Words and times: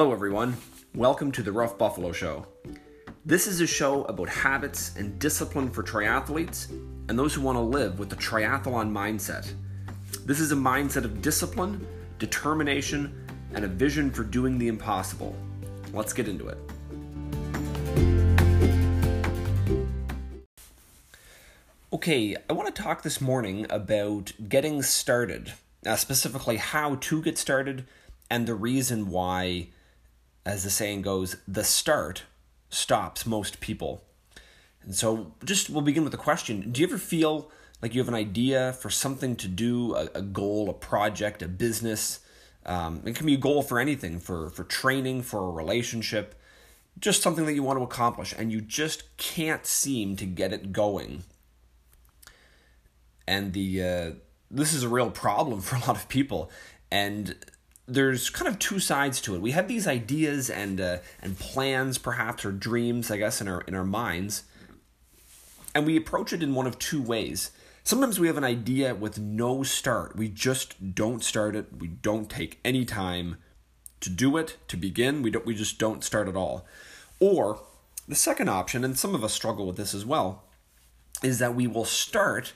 Hello, 0.00 0.12
everyone. 0.14 0.56
Welcome 0.94 1.30
to 1.32 1.42
the 1.42 1.52
Rough 1.52 1.76
Buffalo 1.76 2.10
Show. 2.10 2.46
This 3.26 3.46
is 3.46 3.60
a 3.60 3.66
show 3.66 4.04
about 4.04 4.30
habits 4.30 4.96
and 4.96 5.18
discipline 5.18 5.68
for 5.68 5.82
triathletes 5.82 6.70
and 7.10 7.18
those 7.18 7.34
who 7.34 7.42
want 7.42 7.56
to 7.56 7.60
live 7.60 7.98
with 7.98 8.08
the 8.08 8.16
triathlon 8.16 8.90
mindset. 8.90 9.52
This 10.24 10.40
is 10.40 10.52
a 10.52 10.56
mindset 10.56 11.04
of 11.04 11.20
discipline, 11.20 11.86
determination, 12.18 13.12
and 13.52 13.62
a 13.62 13.68
vision 13.68 14.10
for 14.10 14.24
doing 14.24 14.56
the 14.56 14.68
impossible. 14.68 15.36
Let's 15.92 16.14
get 16.14 16.28
into 16.28 16.48
it. 16.48 16.56
Okay, 21.92 22.36
I 22.48 22.54
want 22.54 22.74
to 22.74 22.82
talk 22.82 23.02
this 23.02 23.20
morning 23.20 23.66
about 23.68 24.32
getting 24.48 24.80
started, 24.82 25.52
uh, 25.84 25.96
specifically 25.96 26.56
how 26.56 26.94
to 26.94 27.20
get 27.20 27.36
started 27.36 27.84
and 28.30 28.46
the 28.46 28.54
reason 28.54 29.10
why, 29.10 29.68
as 30.50 30.64
the 30.64 30.70
saying 30.70 31.02
goes, 31.02 31.36
the 31.46 31.62
start 31.62 32.24
stops 32.70 33.24
most 33.24 33.60
people. 33.60 34.02
And 34.82 34.94
so, 34.94 35.34
just 35.44 35.70
we'll 35.70 35.82
begin 35.82 36.02
with 36.02 36.14
a 36.14 36.18
question 36.18 36.72
Do 36.72 36.80
you 36.80 36.88
ever 36.88 36.98
feel 36.98 37.50
like 37.80 37.94
you 37.94 38.00
have 38.00 38.08
an 38.08 38.14
idea 38.14 38.72
for 38.72 38.90
something 38.90 39.36
to 39.36 39.48
do, 39.48 39.94
a, 39.94 40.08
a 40.14 40.22
goal, 40.22 40.68
a 40.68 40.74
project, 40.74 41.40
a 41.42 41.48
business? 41.48 42.20
Um, 42.66 43.02
it 43.04 43.14
can 43.14 43.26
be 43.26 43.34
a 43.34 43.38
goal 43.38 43.62
for 43.62 43.78
anything, 43.78 44.18
for, 44.18 44.50
for 44.50 44.64
training, 44.64 45.22
for 45.22 45.48
a 45.48 45.50
relationship, 45.50 46.34
just 46.98 47.22
something 47.22 47.46
that 47.46 47.54
you 47.54 47.62
want 47.62 47.78
to 47.78 47.84
accomplish, 47.84 48.34
and 48.36 48.52
you 48.52 48.60
just 48.60 49.16
can't 49.16 49.64
seem 49.64 50.16
to 50.16 50.26
get 50.26 50.52
it 50.52 50.72
going. 50.72 51.22
And 53.26 53.52
the 53.52 53.82
uh, 53.82 54.10
this 54.50 54.74
is 54.74 54.82
a 54.82 54.88
real 54.88 55.10
problem 55.10 55.60
for 55.66 55.76
a 55.76 55.80
lot 55.80 55.96
of 55.96 56.08
people, 56.08 56.50
and 56.90 57.36
there's 57.90 58.30
kind 58.30 58.48
of 58.48 58.58
two 58.58 58.78
sides 58.78 59.20
to 59.22 59.34
it. 59.34 59.40
We 59.40 59.50
have 59.50 59.68
these 59.68 59.86
ideas 59.86 60.48
and 60.48 60.80
uh, 60.80 60.98
and 61.20 61.38
plans, 61.38 61.98
perhaps, 61.98 62.44
or 62.44 62.52
dreams, 62.52 63.10
I 63.10 63.16
guess, 63.16 63.40
in 63.40 63.48
our 63.48 63.62
in 63.62 63.74
our 63.74 63.84
minds, 63.84 64.44
and 65.74 65.84
we 65.84 65.96
approach 65.96 66.32
it 66.32 66.42
in 66.42 66.54
one 66.54 66.66
of 66.66 66.78
two 66.78 67.02
ways. 67.02 67.50
Sometimes 67.82 68.20
we 68.20 68.26
have 68.26 68.36
an 68.36 68.44
idea 68.44 68.94
with 68.94 69.18
no 69.18 69.62
start. 69.62 70.16
We 70.16 70.28
just 70.28 70.94
don't 70.94 71.24
start 71.24 71.56
it. 71.56 71.66
We 71.78 71.88
don't 71.88 72.30
take 72.30 72.60
any 72.64 72.84
time 72.84 73.38
to 74.00 74.10
do 74.10 74.36
it 74.36 74.58
to 74.68 74.76
begin. 74.76 75.22
We 75.22 75.30
don't. 75.30 75.44
We 75.44 75.54
just 75.54 75.78
don't 75.78 76.04
start 76.04 76.28
at 76.28 76.36
all. 76.36 76.66
Or 77.18 77.60
the 78.06 78.14
second 78.14 78.48
option, 78.48 78.84
and 78.84 78.98
some 78.98 79.14
of 79.14 79.24
us 79.24 79.32
struggle 79.32 79.66
with 79.66 79.76
this 79.76 79.94
as 79.94 80.06
well, 80.06 80.44
is 81.22 81.38
that 81.40 81.54
we 81.54 81.66
will 81.66 81.84
start, 81.84 82.52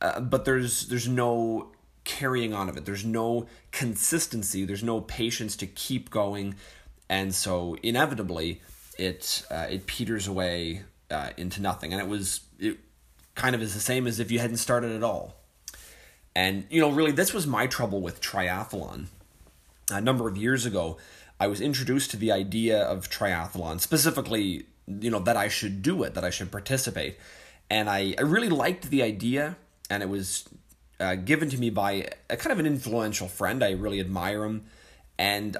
uh, 0.00 0.20
but 0.20 0.44
there's 0.44 0.88
there's 0.88 1.08
no 1.08 1.72
carrying 2.04 2.52
on 2.52 2.68
of 2.68 2.76
it. 2.76 2.84
There's 2.84 3.04
no 3.04 3.46
consistency. 3.70 4.64
There's 4.64 4.82
no 4.82 5.00
patience 5.00 5.56
to 5.56 5.66
keep 5.66 6.10
going, 6.10 6.54
and 7.08 7.34
so 7.34 7.76
inevitably 7.82 8.60
it 8.98 9.44
uh, 9.50 9.66
it 9.70 9.86
peters 9.86 10.26
away 10.26 10.82
uh, 11.10 11.30
into 11.36 11.60
nothing. 11.60 11.92
And 11.92 12.00
it 12.00 12.08
was 12.08 12.40
it 12.58 12.78
kind 13.34 13.54
of 13.54 13.62
is 13.62 13.74
the 13.74 13.80
same 13.80 14.06
as 14.06 14.20
if 14.20 14.30
you 14.30 14.38
hadn't 14.38 14.58
started 14.58 14.92
at 14.92 15.02
all. 15.02 15.36
And 16.34 16.64
you 16.70 16.80
know, 16.80 16.90
really, 16.90 17.12
this 17.12 17.34
was 17.34 17.46
my 17.46 17.66
trouble 17.66 18.00
with 18.00 18.20
triathlon. 18.20 19.06
A 19.90 20.00
number 20.00 20.28
of 20.28 20.36
years 20.36 20.64
ago, 20.64 20.98
I 21.38 21.46
was 21.46 21.60
introduced 21.60 22.10
to 22.12 22.16
the 22.16 22.32
idea 22.32 22.80
of 22.80 23.10
triathlon, 23.10 23.80
specifically, 23.80 24.66
you 24.86 25.10
know, 25.10 25.18
that 25.18 25.36
I 25.36 25.48
should 25.48 25.82
do 25.82 26.02
it, 26.04 26.14
that 26.14 26.24
I 26.24 26.30
should 26.30 26.50
participate. 26.50 27.18
And 27.68 27.90
I, 27.90 28.14
I 28.18 28.22
really 28.22 28.48
liked 28.48 28.90
the 28.90 29.02
idea, 29.02 29.56
and 29.90 30.02
it 30.02 30.08
was 30.08 30.48
uh, 31.02 31.16
given 31.16 31.50
to 31.50 31.58
me 31.58 31.68
by 31.68 32.08
a 32.30 32.36
kind 32.36 32.52
of 32.52 32.58
an 32.58 32.66
influential 32.66 33.28
friend. 33.28 33.62
I 33.62 33.72
really 33.72 34.00
admire 34.00 34.44
him. 34.44 34.64
And 35.18 35.56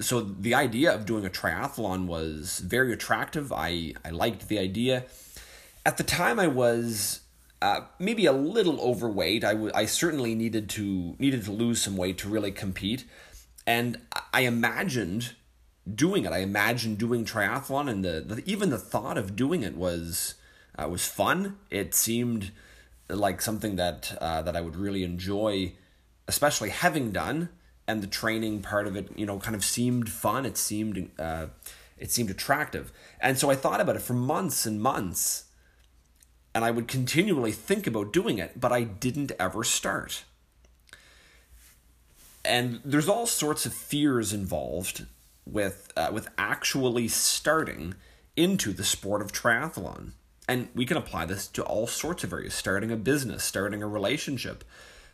so 0.00 0.20
the 0.20 0.54
idea 0.54 0.92
of 0.92 1.06
doing 1.06 1.24
a 1.24 1.30
triathlon 1.30 2.06
was 2.06 2.58
very 2.58 2.92
attractive. 2.92 3.52
I, 3.52 3.94
I 4.04 4.10
liked 4.10 4.48
the 4.48 4.58
idea. 4.58 5.04
At 5.86 5.96
the 5.96 6.02
time, 6.02 6.40
I 6.40 6.48
was 6.48 7.20
uh, 7.62 7.82
maybe 7.98 8.26
a 8.26 8.32
little 8.32 8.80
overweight. 8.80 9.44
I, 9.44 9.52
w- 9.52 9.72
I 9.74 9.86
certainly 9.86 10.34
needed 10.34 10.68
to 10.70 11.14
needed 11.18 11.44
to 11.44 11.52
lose 11.52 11.80
some 11.80 11.96
weight 11.96 12.18
to 12.18 12.28
really 12.28 12.50
compete, 12.50 13.04
and 13.66 13.98
I 14.32 14.40
imagined 14.42 15.34
doing 15.92 16.24
it. 16.24 16.32
I 16.32 16.38
imagined 16.38 16.98
doing 16.98 17.24
triathlon, 17.24 17.88
and 17.88 18.04
the, 18.04 18.24
the 18.26 18.42
even 18.50 18.70
the 18.70 18.78
thought 18.78 19.18
of 19.18 19.36
doing 19.36 19.62
it 19.62 19.76
was 19.76 20.34
uh, 20.78 20.88
was 20.88 21.06
fun. 21.06 21.58
It 21.70 21.94
seemed 21.94 22.50
like 23.08 23.40
something 23.40 23.76
that 23.76 24.16
uh, 24.20 24.42
that 24.42 24.56
I 24.56 24.60
would 24.60 24.76
really 24.76 25.04
enjoy, 25.04 25.72
especially 26.28 26.70
having 26.70 27.10
done, 27.10 27.50
and 27.86 28.02
the 28.02 28.06
training 28.06 28.62
part 28.62 28.86
of 28.86 28.96
it, 28.96 29.08
you 29.16 29.26
know, 29.26 29.38
kind 29.38 29.54
of 29.54 29.64
seemed 29.64 30.10
fun. 30.10 30.46
It 30.46 30.56
seemed 30.56 31.10
uh, 31.18 31.46
it 31.98 32.10
seemed 32.10 32.30
attractive, 32.30 32.92
and 33.20 33.38
so 33.38 33.50
I 33.50 33.56
thought 33.56 33.80
about 33.80 33.96
it 33.96 34.02
for 34.02 34.14
months 34.14 34.66
and 34.66 34.80
months, 34.80 35.44
and 36.54 36.64
I 36.64 36.70
would 36.70 36.88
continually 36.88 37.52
think 37.52 37.86
about 37.86 38.12
doing 38.12 38.38
it, 38.38 38.60
but 38.60 38.72
I 38.72 38.82
didn't 38.84 39.32
ever 39.38 39.64
start. 39.64 40.24
And 42.44 42.80
there's 42.84 43.08
all 43.08 43.26
sorts 43.26 43.64
of 43.64 43.72
fears 43.72 44.32
involved 44.32 45.06
with 45.46 45.92
uh, 45.96 46.10
with 46.12 46.28
actually 46.38 47.08
starting 47.08 47.94
into 48.36 48.72
the 48.72 48.84
sport 48.84 49.22
of 49.22 49.32
triathlon. 49.32 50.12
And 50.48 50.68
we 50.74 50.84
can 50.84 50.96
apply 50.96 51.24
this 51.26 51.46
to 51.48 51.62
all 51.62 51.86
sorts 51.86 52.24
of 52.24 52.32
areas 52.32 52.54
starting 52.54 52.90
a 52.90 52.96
business, 52.96 53.42
starting 53.44 53.82
a 53.82 53.86
relationship, 53.88 54.64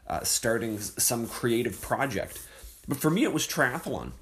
uh, 0.07 0.25
starting 0.25 0.79
some 0.81 1.29
creative 1.29 1.81
project. 1.81 2.41
But 2.89 2.99
for 2.99 3.11
me, 3.11 3.23
it 3.23 3.33
was 3.33 3.47
triathlon. 3.47 4.13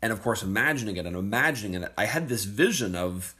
And 0.00 0.12
of 0.12 0.22
course, 0.22 0.42
imagining 0.42 0.96
it 0.96 1.06
and 1.06 1.16
imagining 1.16 1.82
it, 1.82 1.92
I 1.98 2.06
had 2.06 2.28
this 2.28 2.44
vision 2.44 2.94
of, 2.94 3.34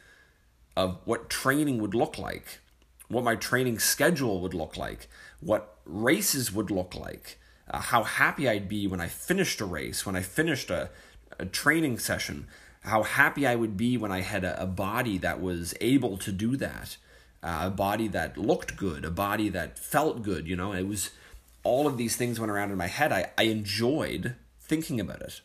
of 0.75 0.99
what 1.05 1.29
training 1.29 1.81
would 1.81 1.95
look 1.95 2.17
like, 2.17 2.59
what 3.07 3.23
my 3.23 3.35
training 3.35 3.79
schedule 3.79 4.41
would 4.41 4.53
look 4.53 4.77
like, 4.77 5.07
what 5.39 5.77
races 5.85 6.51
would 6.51 6.69
look 6.69 6.93
like, 6.93 7.39
uh, 7.71 7.79
how 7.79 8.03
happy 8.03 8.47
I'd 8.47 8.69
be 8.69 8.85
when 8.87 9.01
I 9.01 9.07
finished 9.07 9.61
a 9.61 9.65
race, 9.65 10.05
when 10.05 10.15
I 10.15 10.21
finished 10.21 10.69
a, 10.69 10.89
a 11.39 11.45
training 11.45 11.97
session, 11.97 12.47
how 12.81 13.03
happy 13.03 13.45
I 13.45 13.55
would 13.55 13.77
be 13.77 13.97
when 13.97 14.11
I 14.11 14.21
had 14.21 14.43
a, 14.43 14.61
a 14.61 14.65
body 14.65 15.17
that 15.19 15.41
was 15.41 15.73
able 15.81 16.17
to 16.17 16.31
do 16.31 16.55
that, 16.57 16.97
uh, 17.43 17.63
a 17.63 17.69
body 17.69 18.07
that 18.09 18.37
looked 18.37 18.77
good, 18.77 19.05
a 19.05 19.11
body 19.11 19.49
that 19.49 19.77
felt 19.77 20.23
good. 20.23 20.47
You 20.47 20.55
know, 20.55 20.73
it 20.73 20.87
was 20.87 21.11
all 21.63 21.87
of 21.87 21.97
these 21.97 22.15
things 22.15 22.39
went 22.39 22.51
around 22.51 22.71
in 22.71 22.77
my 22.77 22.87
head. 22.87 23.11
I, 23.11 23.31
I 23.37 23.43
enjoyed 23.43 24.35
thinking 24.61 24.99
about 24.99 25.21
it. 25.21 25.41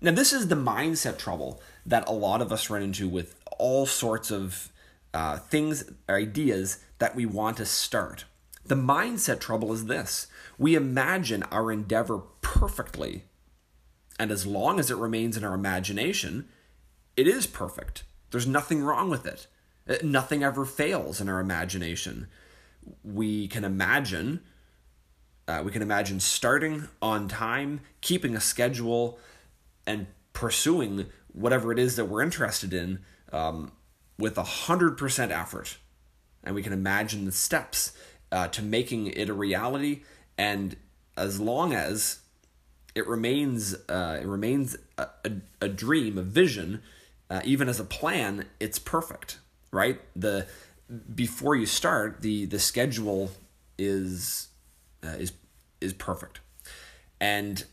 Now, 0.00 0.12
this 0.12 0.32
is 0.32 0.48
the 0.48 0.54
mindset 0.54 1.18
trouble 1.18 1.60
that 1.84 2.08
a 2.08 2.12
lot 2.12 2.40
of 2.40 2.52
us 2.52 2.70
run 2.70 2.82
into 2.82 3.08
with 3.08 3.34
all 3.58 3.84
sorts 3.84 4.30
of 4.30 4.70
uh, 5.12 5.38
things, 5.38 5.84
ideas 6.08 6.78
that 6.98 7.16
we 7.16 7.26
want 7.26 7.56
to 7.56 7.66
start. 7.66 8.24
The 8.64 8.76
mindset 8.76 9.40
trouble 9.40 9.72
is 9.72 9.86
this 9.86 10.28
we 10.58 10.74
imagine 10.74 11.42
our 11.44 11.72
endeavor 11.72 12.18
perfectly 12.42 13.24
and 14.18 14.30
as 14.30 14.46
long 14.46 14.78
as 14.80 14.90
it 14.90 14.96
remains 14.96 15.36
in 15.36 15.44
our 15.44 15.54
imagination, 15.54 16.48
it 17.16 17.26
is 17.28 17.46
perfect. 17.46 18.04
There's 18.30 18.46
nothing 18.46 18.82
wrong 18.82 19.10
with 19.10 19.26
it. 19.26 19.46
Uh, 19.88 19.96
nothing 20.02 20.42
ever 20.42 20.64
fails 20.64 21.20
in 21.20 21.28
our 21.28 21.40
imagination. 21.40 22.28
We 23.02 23.48
can 23.48 23.64
imagine, 23.64 24.40
uh, 25.46 25.62
we 25.64 25.72
can 25.72 25.82
imagine 25.82 26.20
starting 26.20 26.88
on 27.00 27.28
time, 27.28 27.80
keeping 28.00 28.34
a 28.34 28.40
schedule, 28.40 29.18
and 29.86 30.06
pursuing 30.32 31.06
whatever 31.32 31.72
it 31.72 31.78
is 31.78 31.96
that 31.96 32.06
we're 32.06 32.22
interested 32.22 32.72
in 32.74 33.00
um, 33.32 33.72
with 34.18 34.36
a 34.36 34.42
hundred 34.42 34.98
percent 34.98 35.32
effort. 35.32 35.78
And 36.44 36.54
we 36.54 36.62
can 36.62 36.72
imagine 36.72 37.24
the 37.24 37.32
steps 37.32 37.92
uh, 38.30 38.48
to 38.48 38.62
making 38.62 39.08
it 39.08 39.28
a 39.28 39.34
reality. 39.34 40.02
And 40.36 40.76
as 41.16 41.40
long 41.40 41.72
as 41.74 42.20
it 42.98 43.06
remains 43.06 43.74
uh, 43.88 44.18
it 44.20 44.26
remains 44.26 44.76
a, 44.98 45.06
a, 45.24 45.30
a, 45.62 45.68
dream, 45.68 46.18
a 46.18 46.22
vision, 46.22 46.82
uh, 47.30 47.40
even 47.44 47.68
as 47.68 47.78
a 47.78 47.84
plan. 47.84 48.46
It's 48.58 48.80
perfect, 48.80 49.38
right? 49.70 50.00
The 50.16 50.48
before 51.14 51.54
you 51.54 51.64
start, 51.64 52.22
the 52.22 52.44
the 52.46 52.58
schedule 52.58 53.30
is 53.78 54.48
uh, 55.04 55.14
is 55.18 55.32
is 55.80 55.92
perfect, 55.92 56.40
and 57.20 57.64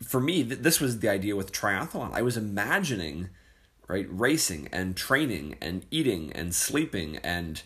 for 0.00 0.20
me, 0.20 0.44
th- 0.44 0.60
this 0.60 0.80
was 0.80 1.00
the 1.00 1.08
idea 1.08 1.34
with 1.34 1.50
triathlon. 1.50 2.12
I 2.14 2.22
was 2.22 2.36
imagining, 2.36 3.30
right, 3.88 4.06
racing 4.08 4.68
and 4.70 4.96
training 4.96 5.56
and 5.60 5.84
eating 5.90 6.32
and 6.32 6.54
sleeping 6.54 7.16
and. 7.18 7.62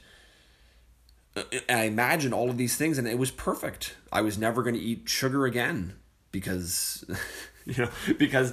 Uh, 1.34 1.44
I 1.66 1.84
imagined 1.84 2.34
all 2.34 2.50
of 2.50 2.58
these 2.58 2.76
things 2.76 2.98
and 2.98 3.08
it 3.08 3.16
was 3.16 3.30
perfect. 3.30 3.96
I 4.12 4.20
was 4.20 4.36
never 4.36 4.62
going 4.62 4.74
to 4.74 4.80
eat 4.80 5.08
sugar 5.08 5.46
again 5.46 5.94
because 6.32 7.04
you 7.64 7.84
know 7.84 7.90
because 8.18 8.52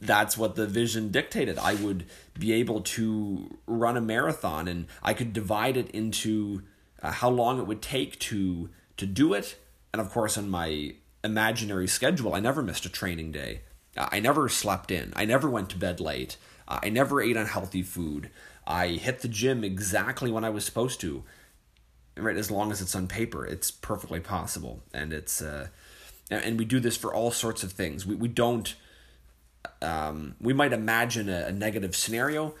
that's 0.00 0.38
what 0.38 0.54
the 0.54 0.66
vision 0.66 1.10
dictated 1.10 1.58
i 1.58 1.74
would 1.74 2.06
be 2.38 2.52
able 2.52 2.80
to 2.80 3.58
run 3.66 3.96
a 3.96 4.00
marathon 4.00 4.66
and 4.66 4.86
i 5.02 5.12
could 5.12 5.32
divide 5.32 5.76
it 5.76 5.90
into 5.90 6.62
uh, 7.02 7.10
how 7.10 7.28
long 7.28 7.58
it 7.58 7.66
would 7.66 7.82
take 7.82 8.18
to 8.18 8.70
to 8.96 9.04
do 9.04 9.34
it 9.34 9.56
and 9.92 10.00
of 10.00 10.10
course 10.10 10.38
on 10.38 10.48
my 10.48 10.94
imaginary 11.22 11.86
schedule 11.86 12.34
i 12.34 12.40
never 12.40 12.62
missed 12.62 12.86
a 12.86 12.88
training 12.88 13.30
day 13.30 13.60
I 13.96 14.20
never 14.20 14.48
slept 14.48 14.90
in. 14.90 15.12
I 15.16 15.24
never 15.24 15.48
went 15.48 15.70
to 15.70 15.78
bed 15.78 16.00
late. 16.00 16.36
I 16.68 16.90
never 16.90 17.22
ate 17.22 17.36
unhealthy 17.36 17.82
food. 17.82 18.30
I 18.66 18.88
hit 18.88 19.20
the 19.20 19.28
gym 19.28 19.64
exactly 19.64 20.30
when 20.30 20.44
I 20.44 20.50
was 20.50 20.64
supposed 20.64 21.00
to. 21.00 21.24
Right, 22.16 22.36
as 22.36 22.50
long 22.50 22.72
as 22.72 22.80
it's 22.80 22.94
on 22.94 23.08
paper, 23.08 23.46
it's 23.46 23.70
perfectly 23.70 24.20
possible, 24.20 24.82
and 24.94 25.12
it's 25.12 25.42
uh, 25.42 25.68
and 26.30 26.58
we 26.58 26.64
do 26.64 26.80
this 26.80 26.96
for 26.96 27.14
all 27.14 27.30
sorts 27.30 27.62
of 27.62 27.72
things. 27.72 28.06
We 28.06 28.14
we 28.14 28.28
don't. 28.28 28.74
Um, 29.82 30.36
we 30.40 30.52
might 30.52 30.72
imagine 30.72 31.28
a, 31.28 31.46
a 31.46 31.52
negative 31.52 31.96
scenario 31.96 32.54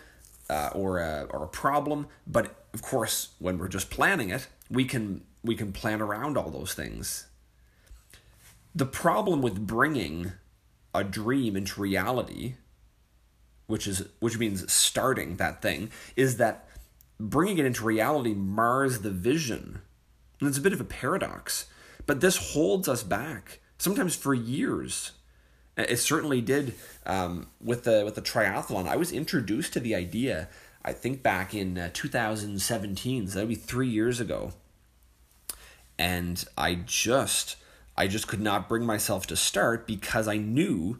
uh, 0.50 0.70
or 0.72 0.98
a 0.98 1.26
or 1.30 1.44
a 1.44 1.48
problem, 1.48 2.08
but 2.26 2.66
of 2.74 2.82
course, 2.82 3.28
when 3.38 3.58
we're 3.58 3.68
just 3.68 3.90
planning 3.90 4.30
it, 4.30 4.48
we 4.70 4.84
can 4.84 5.22
we 5.42 5.54
can 5.54 5.72
plan 5.72 6.00
around 6.00 6.36
all 6.36 6.50
those 6.50 6.74
things. 6.74 7.26
The 8.74 8.86
problem 8.86 9.40
with 9.40 9.66
bringing 9.66 10.32
a 10.94 11.02
dream 11.04 11.56
into 11.56 11.80
reality 11.80 12.54
which 13.66 13.86
is 13.86 14.08
which 14.20 14.38
means 14.38 14.70
starting 14.72 15.36
that 15.36 15.62
thing, 15.62 15.90
is 16.14 16.36
that 16.36 16.68
bringing 17.18 17.58
it 17.58 17.66
into 17.66 17.84
reality 17.84 18.34
mars 18.34 19.00
the 19.00 19.10
vision. 19.10 19.80
And 20.40 20.48
it's 20.48 20.58
a 20.58 20.62
bit 20.62 20.72
of 20.72 20.80
a 20.80 20.84
paradox, 20.84 21.66
but 22.06 22.20
this 22.20 22.52
holds 22.52 22.88
us 22.88 23.02
back 23.02 23.60
sometimes 23.78 24.16
for 24.16 24.34
years. 24.34 25.12
It 25.76 25.98
certainly 25.98 26.40
did 26.40 26.74
um, 27.04 27.48
with 27.62 27.84
the 27.84 28.02
with 28.04 28.14
the 28.14 28.22
triathlon. 28.22 28.88
I 28.88 28.96
was 28.96 29.12
introduced 29.12 29.74
to 29.74 29.80
the 29.80 29.94
idea. 29.94 30.48
I 30.84 30.92
think 30.92 31.22
back 31.22 31.52
in 31.52 31.76
uh, 31.76 31.90
2017, 31.92 33.26
so 33.26 33.34
that'd 33.34 33.48
be 33.48 33.56
three 33.56 33.88
years 33.88 34.20
ago, 34.20 34.52
and 35.98 36.42
I 36.56 36.76
just 36.76 37.56
I 37.96 38.06
just 38.06 38.28
could 38.28 38.40
not 38.40 38.68
bring 38.68 38.86
myself 38.86 39.26
to 39.26 39.36
start 39.36 39.86
because 39.86 40.28
I 40.28 40.36
knew 40.36 40.98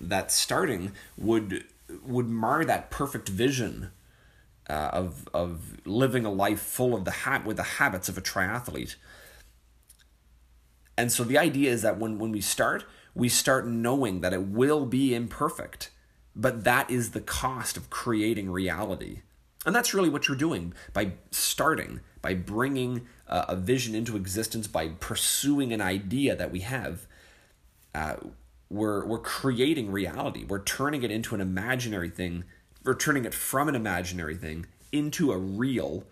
that 0.00 0.32
starting 0.32 0.92
would 1.16 1.64
would 2.04 2.28
mar 2.28 2.64
that 2.64 2.90
perfect 2.90 3.28
vision 3.28 3.90
uh, 4.68 4.90
of 4.92 5.28
of 5.32 5.86
living 5.86 6.24
a 6.24 6.30
life 6.30 6.60
full 6.60 6.94
of 6.94 7.04
the 7.04 7.10
ha- 7.10 7.42
with 7.44 7.56
the 7.56 7.62
habits 7.62 8.08
of 8.08 8.18
a 8.18 8.22
triathlete. 8.22 8.96
And 11.02 11.10
so 11.10 11.24
the 11.24 11.36
idea 11.36 11.72
is 11.72 11.82
that 11.82 11.98
when 11.98 12.20
when 12.20 12.30
we 12.30 12.40
start, 12.40 12.84
we 13.12 13.28
start 13.28 13.66
knowing 13.66 14.20
that 14.20 14.32
it 14.32 14.42
will 14.42 14.86
be 14.86 15.16
imperfect, 15.16 15.90
but 16.36 16.62
that 16.62 16.88
is 16.92 17.10
the 17.10 17.20
cost 17.20 17.76
of 17.76 17.90
creating 17.90 18.52
reality. 18.52 19.22
And 19.66 19.74
that's 19.74 19.94
really 19.94 20.08
what 20.08 20.28
you're 20.28 20.36
doing 20.36 20.74
by 20.92 21.14
starting, 21.32 22.02
by 22.20 22.34
bringing 22.34 23.08
a 23.26 23.56
vision 23.56 23.96
into 23.96 24.14
existence, 24.14 24.68
by 24.68 24.90
pursuing 25.00 25.72
an 25.72 25.80
idea 25.80 26.36
that 26.36 26.52
we 26.52 26.60
have. 26.60 27.08
Uh, 27.92 28.14
we're 28.70 29.04
we're 29.04 29.18
creating 29.18 29.90
reality. 29.90 30.44
We're 30.44 30.62
turning 30.62 31.02
it 31.02 31.10
into 31.10 31.34
an 31.34 31.40
imaginary 31.40 32.10
thing. 32.10 32.44
We're 32.84 32.94
turning 32.94 33.24
it 33.24 33.34
from 33.34 33.68
an 33.68 33.74
imaginary 33.74 34.36
thing 34.36 34.66
into 34.92 35.32
a 35.32 35.36
real, 35.36 36.04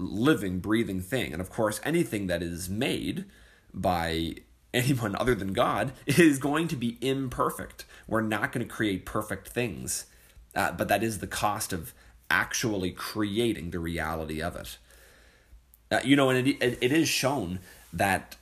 living, 0.00 0.58
breathing 0.58 1.00
thing. 1.00 1.32
And 1.32 1.40
of 1.40 1.48
course, 1.48 1.80
anything 1.84 2.26
that 2.26 2.42
is 2.42 2.68
made 2.68 3.26
by 3.74 4.34
anyone 4.74 5.16
other 5.16 5.34
than 5.34 5.52
God 5.52 5.92
is 6.06 6.38
going 6.38 6.68
to 6.68 6.76
be 6.76 6.98
imperfect. 7.00 7.84
We're 8.06 8.22
not 8.22 8.52
going 8.52 8.66
to 8.66 8.72
create 8.72 9.04
perfect 9.04 9.48
things, 9.48 10.06
uh, 10.54 10.72
but 10.72 10.88
that 10.88 11.02
is 11.02 11.18
the 11.18 11.26
cost 11.26 11.72
of 11.72 11.94
actually 12.30 12.90
creating 12.90 13.70
the 13.70 13.78
reality 13.78 14.40
of 14.40 14.56
it. 14.56 14.78
Uh, 15.90 16.00
you 16.04 16.16
know, 16.16 16.30
and 16.30 16.48
it, 16.48 16.56
it, 16.62 16.92
is 16.92 17.06
shown 17.06 17.58
that 17.92 18.36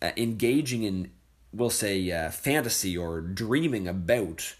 uh, 0.00 0.12
engaging 0.16 0.82
in 0.82 1.10
we'll 1.52 1.70
say 1.70 2.10
uh, 2.10 2.30
fantasy 2.30 2.96
or 2.96 3.20
dreaming 3.20 3.86
about 3.88 4.54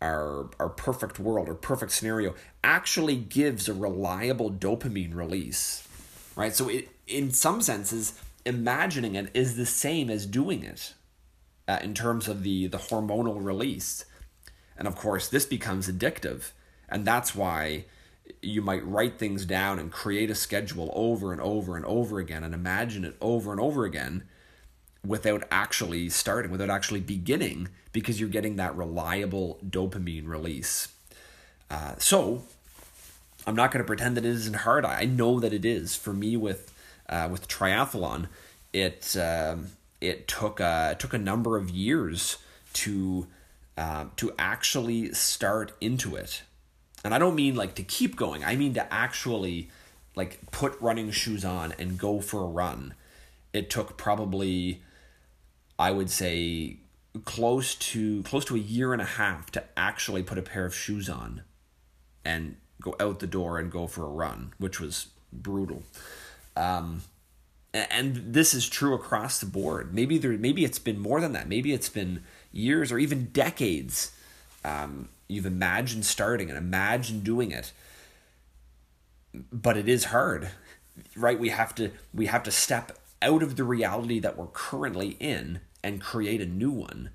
our 0.00 0.50
our 0.60 0.68
perfect 0.68 1.18
world 1.18 1.48
or 1.48 1.54
perfect 1.54 1.92
scenario 1.92 2.34
actually 2.62 3.16
gives 3.16 3.68
a 3.68 3.74
reliable 3.74 4.50
dopamine 4.50 5.14
release 5.14 5.86
right 6.36 6.54
so 6.54 6.68
it 6.68 6.88
in 7.06 7.30
some 7.30 7.62
senses 7.62 8.20
imagining 8.46 9.14
it 9.14 9.30
is 9.34 9.56
the 9.56 9.66
same 9.66 10.08
as 10.08 10.26
doing 10.26 10.62
it 10.62 10.94
uh, 11.68 11.78
in 11.82 11.94
terms 11.94 12.28
of 12.28 12.42
the 12.42 12.66
the 12.66 12.78
hormonal 12.78 13.44
release 13.44 14.04
and 14.78 14.86
of 14.86 14.94
course 14.94 15.28
this 15.28 15.44
becomes 15.44 15.88
addictive 15.88 16.52
and 16.88 17.04
that's 17.04 17.34
why 17.34 17.84
you 18.42 18.62
might 18.62 18.86
write 18.86 19.18
things 19.18 19.44
down 19.44 19.78
and 19.78 19.92
create 19.92 20.30
a 20.30 20.34
schedule 20.34 20.90
over 20.94 21.32
and 21.32 21.40
over 21.40 21.76
and 21.76 21.84
over 21.84 22.18
again 22.18 22.44
and 22.44 22.54
imagine 22.54 23.04
it 23.04 23.16
over 23.20 23.52
and 23.52 23.60
over 23.60 23.84
again 23.84 24.22
without 25.06 25.44
actually 25.50 26.08
starting, 26.08 26.50
without 26.50 26.70
actually 26.70 27.00
beginning, 27.00 27.68
because 27.92 28.18
you're 28.18 28.28
getting 28.28 28.56
that 28.56 28.76
reliable 28.76 29.58
dopamine 29.68 30.26
release. 30.26 30.88
Uh, 31.70 31.94
so, 31.98 32.42
I'm 33.46 33.54
not 33.54 33.70
going 33.70 33.82
to 33.82 33.86
pretend 33.86 34.16
that 34.16 34.24
it 34.24 34.30
isn't 34.30 34.56
hard. 34.56 34.84
I 34.84 35.04
know 35.04 35.38
that 35.40 35.52
it 35.52 35.64
is. 35.64 35.94
For 35.94 36.12
me, 36.12 36.36
with 36.36 36.72
uh, 37.08 37.28
with 37.30 37.48
triathlon, 37.48 38.28
it 38.72 39.16
uh, 39.16 39.56
it 40.00 40.28
took 40.28 40.60
a 40.60 40.90
it 40.92 41.00
took 41.00 41.14
a 41.14 41.18
number 41.18 41.56
of 41.56 41.70
years 41.70 42.38
to 42.74 43.26
uh, 43.76 44.06
to 44.16 44.32
actually 44.38 45.12
start 45.12 45.72
into 45.80 46.16
it, 46.16 46.42
and 47.04 47.14
I 47.14 47.18
don't 47.18 47.34
mean 47.34 47.54
like 47.54 47.74
to 47.76 47.82
keep 47.82 48.16
going. 48.16 48.44
I 48.44 48.56
mean 48.56 48.74
to 48.74 48.92
actually 48.92 49.70
like 50.14 50.50
put 50.50 50.80
running 50.80 51.10
shoes 51.10 51.44
on 51.44 51.74
and 51.78 51.98
go 51.98 52.20
for 52.20 52.42
a 52.42 52.48
run. 52.48 52.94
It 53.52 53.70
took 53.70 53.96
probably 53.96 54.82
I 55.78 55.90
would 55.90 56.10
say 56.10 56.78
close 57.24 57.74
to 57.74 58.22
close 58.24 58.44
to 58.46 58.56
a 58.56 58.58
year 58.58 58.92
and 58.92 59.00
a 59.00 59.06
half 59.06 59.50
to 59.52 59.64
actually 59.76 60.22
put 60.22 60.38
a 60.38 60.42
pair 60.42 60.66
of 60.66 60.74
shoes 60.74 61.08
on 61.08 61.42
and 62.24 62.56
go 62.80 62.94
out 63.00 63.20
the 63.20 63.26
door 63.26 63.58
and 63.58 63.70
go 63.70 63.86
for 63.86 64.04
a 64.04 64.08
run, 64.08 64.52
which 64.58 64.80
was 64.80 65.08
brutal. 65.32 65.82
Um, 66.56 67.02
and 67.74 68.32
this 68.32 68.54
is 68.54 68.68
true 68.68 68.94
across 68.94 69.38
the 69.38 69.46
board. 69.46 69.92
Maybe 69.92 70.18
there, 70.18 70.32
maybe 70.32 70.64
it's 70.64 70.78
been 70.78 70.98
more 70.98 71.20
than 71.20 71.32
that. 71.32 71.48
Maybe 71.48 71.72
it's 71.72 71.90
been 71.90 72.22
years 72.52 72.90
or 72.90 72.98
even 72.98 73.26
decades. 73.26 74.12
Um, 74.64 75.10
you've 75.28 75.46
imagined 75.46 76.06
starting 76.06 76.48
and 76.48 76.56
imagined 76.56 77.22
doing 77.24 77.50
it, 77.50 77.72
but 79.52 79.76
it 79.76 79.88
is 79.88 80.06
hard, 80.06 80.50
right? 81.14 81.38
We 81.38 81.50
have 81.50 81.74
to 81.74 81.90
we 82.14 82.26
have 82.26 82.42
to 82.44 82.50
step 82.50 82.98
out 83.20 83.42
of 83.42 83.56
the 83.56 83.64
reality 83.64 84.20
that 84.20 84.38
we're 84.38 84.46
currently 84.46 85.16
in 85.20 85.60
and 85.82 86.00
create 86.00 86.40
a 86.40 86.46
new 86.46 86.70
one 86.70 87.10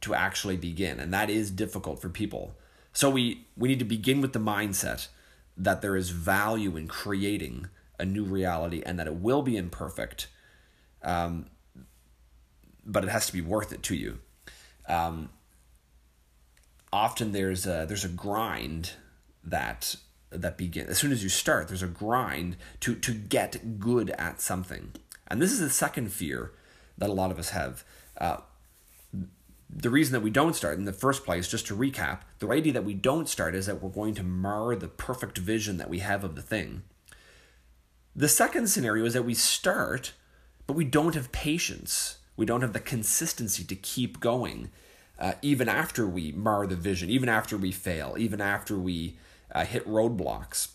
to 0.00 0.14
actually 0.14 0.56
begin. 0.56 1.00
And 1.00 1.12
that 1.12 1.30
is 1.30 1.50
difficult 1.50 2.00
for 2.00 2.08
people. 2.08 2.54
So 2.92 3.10
we, 3.10 3.46
we 3.56 3.68
need 3.68 3.78
to 3.80 3.84
begin 3.84 4.20
with 4.20 4.32
the 4.32 4.38
mindset 4.38 5.08
that 5.56 5.82
there 5.82 5.96
is 5.96 6.10
value 6.10 6.76
in 6.76 6.88
creating 6.88 7.68
a 7.98 8.04
new 8.04 8.24
reality 8.24 8.82
and 8.84 8.98
that 8.98 9.06
it 9.06 9.14
will 9.14 9.42
be 9.42 9.56
imperfect, 9.56 10.28
um, 11.02 11.46
but 12.84 13.04
it 13.04 13.10
has 13.10 13.26
to 13.26 13.32
be 13.32 13.40
worth 13.40 13.72
it 13.72 13.82
to 13.84 13.94
you. 13.94 14.18
Um, 14.88 15.30
often 16.92 17.32
there's 17.32 17.66
a, 17.66 17.84
there's 17.86 18.04
a 18.04 18.08
grind 18.08 18.92
that 19.44 19.96
that 20.30 20.58
begin 20.58 20.88
as 20.88 20.98
soon 20.98 21.12
as 21.12 21.22
you 21.22 21.28
start 21.28 21.68
there's 21.68 21.84
a 21.84 21.86
grind 21.86 22.56
to 22.80 22.94
to 22.96 23.12
get 23.12 23.78
good 23.78 24.10
at 24.10 24.40
something. 24.40 24.92
And 25.28 25.40
this 25.40 25.52
is 25.52 25.60
the 25.60 25.70
second 25.70 26.12
fear 26.12 26.52
that 26.98 27.10
a 27.10 27.12
lot 27.12 27.30
of 27.30 27.38
us 27.38 27.50
have. 27.50 27.84
Uh, 28.18 28.38
the 29.68 29.90
reason 29.90 30.12
that 30.12 30.20
we 30.20 30.30
don't 30.30 30.54
start 30.54 30.78
in 30.78 30.84
the 30.84 30.92
first 30.92 31.24
place 31.24 31.48
just 31.48 31.66
to 31.66 31.76
recap 31.76 32.20
the 32.38 32.48
idea 32.48 32.72
that 32.72 32.84
we 32.84 32.94
don't 32.94 33.28
start 33.28 33.54
is 33.54 33.66
that 33.66 33.82
we're 33.82 33.90
going 33.90 34.14
to 34.14 34.22
mar 34.22 34.74
the 34.76 34.88
perfect 34.88 35.38
vision 35.38 35.76
that 35.76 35.90
we 35.90 35.98
have 35.98 36.22
of 36.22 36.36
the 36.36 36.42
thing 36.42 36.82
the 38.16 38.28
second 38.28 38.66
scenario 38.68 39.04
is 39.04 39.12
that 39.12 39.22
we 39.24 39.34
start 39.34 40.12
but 40.66 40.74
we 40.74 40.84
don't 40.84 41.14
have 41.14 41.30
patience 41.30 42.18
we 42.36 42.46
don't 42.46 42.62
have 42.62 42.72
the 42.72 42.80
consistency 42.80 43.62
to 43.62 43.76
keep 43.76 44.18
going 44.18 44.70
uh, 45.18 45.32
even 45.42 45.68
after 45.68 46.06
we 46.06 46.32
mar 46.32 46.66
the 46.66 46.74
vision 46.74 47.08
even 47.10 47.28
after 47.28 47.56
we 47.56 47.70
fail 47.70 48.16
even 48.18 48.40
after 48.40 48.76
we 48.76 49.16
uh, 49.54 49.64
hit 49.64 49.86
roadblocks. 49.86 50.68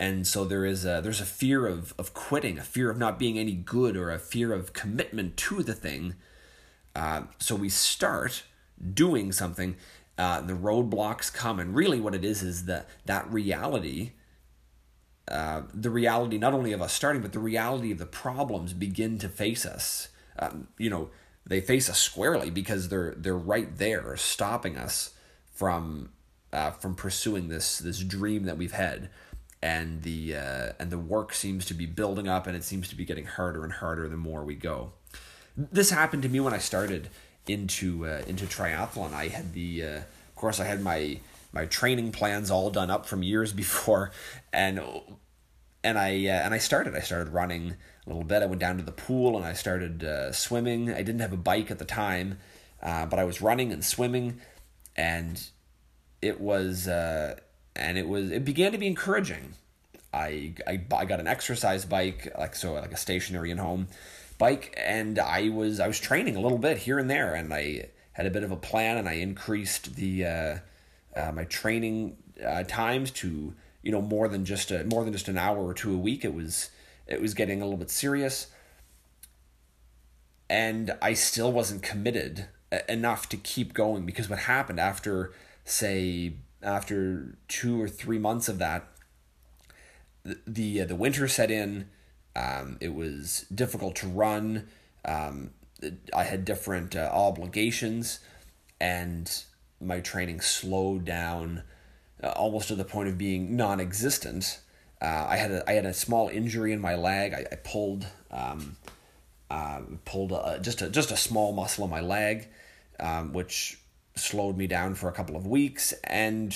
And 0.00 0.26
so 0.26 0.44
there 0.44 0.64
is 0.64 0.84
a, 0.84 1.00
there's 1.02 1.20
a 1.20 1.26
fear 1.26 1.66
of, 1.66 1.92
of 1.98 2.14
quitting, 2.14 2.58
a 2.58 2.62
fear 2.62 2.88
of 2.88 2.98
not 2.98 3.18
being 3.18 3.38
any 3.38 3.54
good, 3.54 3.96
or 3.96 4.10
a 4.10 4.18
fear 4.18 4.52
of 4.52 4.72
commitment 4.72 5.36
to 5.38 5.62
the 5.62 5.74
thing. 5.74 6.14
Uh, 6.94 7.22
so 7.40 7.56
we 7.56 7.68
start 7.68 8.44
doing 8.94 9.32
something, 9.32 9.76
uh, 10.16 10.40
the 10.40 10.52
roadblocks 10.52 11.32
come, 11.32 11.58
and 11.58 11.74
really 11.74 12.00
what 12.00 12.14
it 12.14 12.24
is 12.24 12.42
is 12.42 12.66
that 12.66 12.88
that 13.06 13.30
reality, 13.32 14.12
uh, 15.30 15.62
the 15.74 15.90
reality 15.90 16.38
not 16.38 16.54
only 16.54 16.72
of 16.72 16.82
us 16.82 16.92
starting, 16.92 17.22
but 17.22 17.32
the 17.32 17.38
reality 17.38 17.92
of 17.92 17.98
the 17.98 18.06
problems 18.06 18.72
begin 18.72 19.18
to 19.18 19.28
face 19.28 19.66
us. 19.66 20.08
Um, 20.38 20.68
you 20.78 20.90
know, 20.90 21.10
they 21.46 21.60
face 21.60 21.88
us 21.88 21.98
squarely 21.98 22.50
because 22.50 22.88
they're 22.88 23.14
they're 23.16 23.36
right 23.36 23.76
there, 23.76 24.16
stopping 24.16 24.76
us 24.76 25.14
from 25.52 26.10
uh, 26.52 26.70
from 26.72 26.94
pursuing 26.94 27.48
this 27.48 27.78
this 27.78 28.00
dream 28.00 28.44
that 28.44 28.56
we've 28.56 28.72
had 28.72 29.10
and 29.60 30.02
the 30.02 30.36
uh, 30.36 30.72
and 30.78 30.90
the 30.90 30.98
work 30.98 31.32
seems 31.32 31.64
to 31.66 31.74
be 31.74 31.86
building 31.86 32.28
up 32.28 32.46
and 32.46 32.56
it 32.56 32.64
seems 32.64 32.88
to 32.88 32.94
be 32.94 33.04
getting 33.04 33.26
harder 33.26 33.64
and 33.64 33.72
harder 33.72 34.08
the 34.08 34.16
more 34.16 34.44
we 34.44 34.54
go 34.54 34.92
this 35.56 35.90
happened 35.90 36.22
to 36.22 36.28
me 36.28 36.38
when 36.38 36.54
i 36.54 36.58
started 36.58 37.10
into 37.48 38.06
uh, 38.06 38.22
into 38.26 38.44
triathlon. 38.44 39.12
I 39.12 39.28
had 39.28 39.52
the, 39.54 39.82
uh, 39.82 39.96
of 39.96 40.36
course, 40.36 40.60
I 40.60 40.64
had 40.64 40.82
my 40.82 41.18
my 41.52 41.66
training 41.66 42.12
plans 42.12 42.50
all 42.50 42.70
done 42.70 42.90
up 42.90 43.06
from 43.06 43.22
years 43.22 43.52
before, 43.52 44.12
and 44.52 44.80
and 45.82 45.98
I 45.98 46.26
uh, 46.26 46.44
and 46.44 46.54
I 46.54 46.58
started. 46.58 46.94
I 46.94 47.00
started 47.00 47.32
running 47.32 47.76
a 48.06 48.08
little 48.08 48.24
bit. 48.24 48.42
I 48.42 48.46
went 48.46 48.60
down 48.60 48.76
to 48.78 48.82
the 48.82 48.92
pool 48.92 49.36
and 49.36 49.46
I 49.46 49.52
started 49.52 50.04
uh, 50.04 50.32
swimming. 50.32 50.92
I 50.92 50.98
didn't 51.02 51.20
have 51.20 51.32
a 51.32 51.38
bike 51.38 51.70
at 51.70 51.78
the 51.78 51.84
time, 51.84 52.38
uh, 52.82 53.06
but 53.06 53.18
I 53.18 53.24
was 53.24 53.40
running 53.40 53.72
and 53.72 53.84
swimming, 53.84 54.40
and 54.96 55.42
it 56.20 56.40
was 56.40 56.88
uh, 56.88 57.36
and 57.76 57.98
it 57.98 58.08
was 58.08 58.30
it 58.30 58.44
began 58.44 58.72
to 58.72 58.78
be 58.78 58.86
encouraging. 58.86 59.54
I, 60.12 60.54
I 60.66 60.80
I 60.92 61.04
got 61.04 61.20
an 61.20 61.26
exercise 61.26 61.84
bike 61.84 62.32
like 62.38 62.56
so 62.56 62.74
like 62.74 62.92
a 62.92 62.96
stationary 62.96 63.50
and 63.50 63.60
home 63.60 63.88
bike 64.38 64.72
and 64.76 65.18
I 65.18 65.50
was 65.50 65.80
I 65.80 65.86
was 65.86 66.00
training 66.00 66.36
a 66.36 66.40
little 66.40 66.58
bit 66.58 66.78
here 66.78 66.98
and 66.98 67.10
there 67.10 67.34
and 67.34 67.52
I 67.52 67.88
had 68.12 68.24
a 68.24 68.30
bit 68.30 68.42
of 68.42 68.50
a 68.50 68.56
plan 68.56 68.96
and 68.96 69.08
I 69.08 69.14
increased 69.14 69.96
the 69.96 70.24
uh, 71.18 71.32
my 71.32 71.44
training 71.44 72.16
uh, 72.44 72.62
times 72.64 73.10
to 73.10 73.54
you 73.82 73.92
know 73.92 74.00
more 74.00 74.28
than 74.28 74.44
just 74.44 74.70
a 74.70 74.84
more 74.84 75.04
than 75.04 75.12
just 75.12 75.28
an 75.28 75.38
hour 75.38 75.58
or 75.58 75.74
two 75.74 75.94
a 75.94 75.98
week 75.98 76.24
it 76.24 76.34
was 76.34 76.70
it 77.08 77.20
was 77.20 77.34
getting 77.34 77.60
a 77.60 77.64
little 77.64 77.78
bit 77.78 77.90
serious. 77.90 78.48
And 80.50 80.96
I 81.02 81.14
still 81.14 81.50
wasn't 81.50 81.82
committed 81.82 82.46
enough 82.88 83.28
to 83.30 83.36
keep 83.36 83.74
going 83.74 84.06
because 84.06 84.28
what 84.28 84.40
happened 84.40 84.78
after 84.78 85.32
say 85.64 86.34
after 86.62 87.36
two 87.48 87.80
or 87.80 87.88
three 87.88 88.18
months 88.18 88.48
of 88.48 88.58
that 88.58 88.88
the 90.22 90.38
the, 90.46 90.80
uh, 90.82 90.84
the 90.84 90.96
winter 90.96 91.28
set 91.28 91.50
in 91.50 91.88
um, 92.36 92.76
it 92.80 92.94
was 92.94 93.46
difficult 93.52 93.96
to 93.96 94.06
run. 94.06 94.68
Um, 95.04 95.50
I 96.14 96.24
had 96.24 96.44
different 96.44 96.94
uh, 96.94 97.10
obligations 97.12 98.20
and 98.80 99.44
my 99.80 100.00
training 100.00 100.40
slowed 100.40 101.04
down 101.04 101.62
uh, 102.22 102.28
almost 102.30 102.68
to 102.68 102.74
the 102.74 102.84
point 102.84 103.08
of 103.08 103.16
being 103.16 103.56
non-existent 103.56 104.60
uh, 105.00 105.26
I 105.28 105.36
had 105.36 105.50
a 105.50 105.68
I 105.68 105.74
had 105.74 105.86
a 105.86 105.94
small 105.94 106.28
injury 106.28 106.72
in 106.72 106.80
my 106.80 106.96
leg. 106.96 107.32
I, 107.32 107.46
I 107.52 107.56
pulled 107.56 108.06
um, 108.30 108.76
uh, 109.50 109.80
pulled 110.04 110.32
a, 110.32 110.58
just 110.60 110.82
a 110.82 110.90
just 110.90 111.10
a 111.12 111.16
small 111.16 111.52
muscle 111.52 111.84
in 111.84 111.90
my 111.90 112.00
leg, 112.00 112.48
um, 112.98 113.32
which 113.32 113.78
slowed 114.16 114.56
me 114.56 114.66
down 114.66 114.94
for 114.94 115.08
a 115.08 115.12
couple 115.12 115.36
of 115.36 115.46
weeks, 115.46 115.92
and 116.04 116.54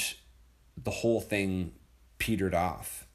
the 0.83 0.91
whole 0.91 1.21
thing 1.21 1.73
petered 2.19 2.55
off. 2.55 3.07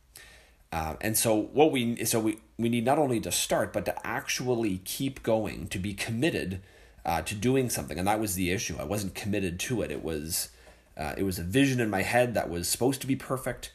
Uh, 0.71 0.95
and 1.01 1.17
so 1.17 1.35
what 1.35 1.71
we 1.71 2.05
so 2.05 2.19
we 2.19 2.39
we 2.57 2.69
need 2.69 2.85
not 2.85 2.97
only 2.97 3.19
to 3.19 3.31
start 3.31 3.73
but 3.73 3.85
to 3.85 4.07
actually 4.07 4.79
keep 4.85 5.23
going 5.23 5.67
to 5.67 5.79
be 5.79 5.93
committed 5.93 6.61
uh, 7.07 7.23
to 7.23 7.33
doing 7.33 7.69
something 7.69 7.97
and 7.97 8.07
that 8.07 8.19
was 8.19 8.35
the 8.35 8.51
issue. 8.51 8.75
I 8.79 8.83
wasn't 8.83 9.15
committed 9.15 9.59
to 9.61 9.81
it. 9.81 9.89
It 9.89 10.03
was 10.03 10.49
uh, 10.95 11.15
it 11.17 11.23
was 11.23 11.39
a 11.39 11.43
vision 11.43 11.79
in 11.79 11.89
my 11.89 12.03
head 12.03 12.35
that 12.35 12.49
was 12.49 12.67
supposed 12.67 13.01
to 13.01 13.07
be 13.07 13.15
perfect 13.15 13.71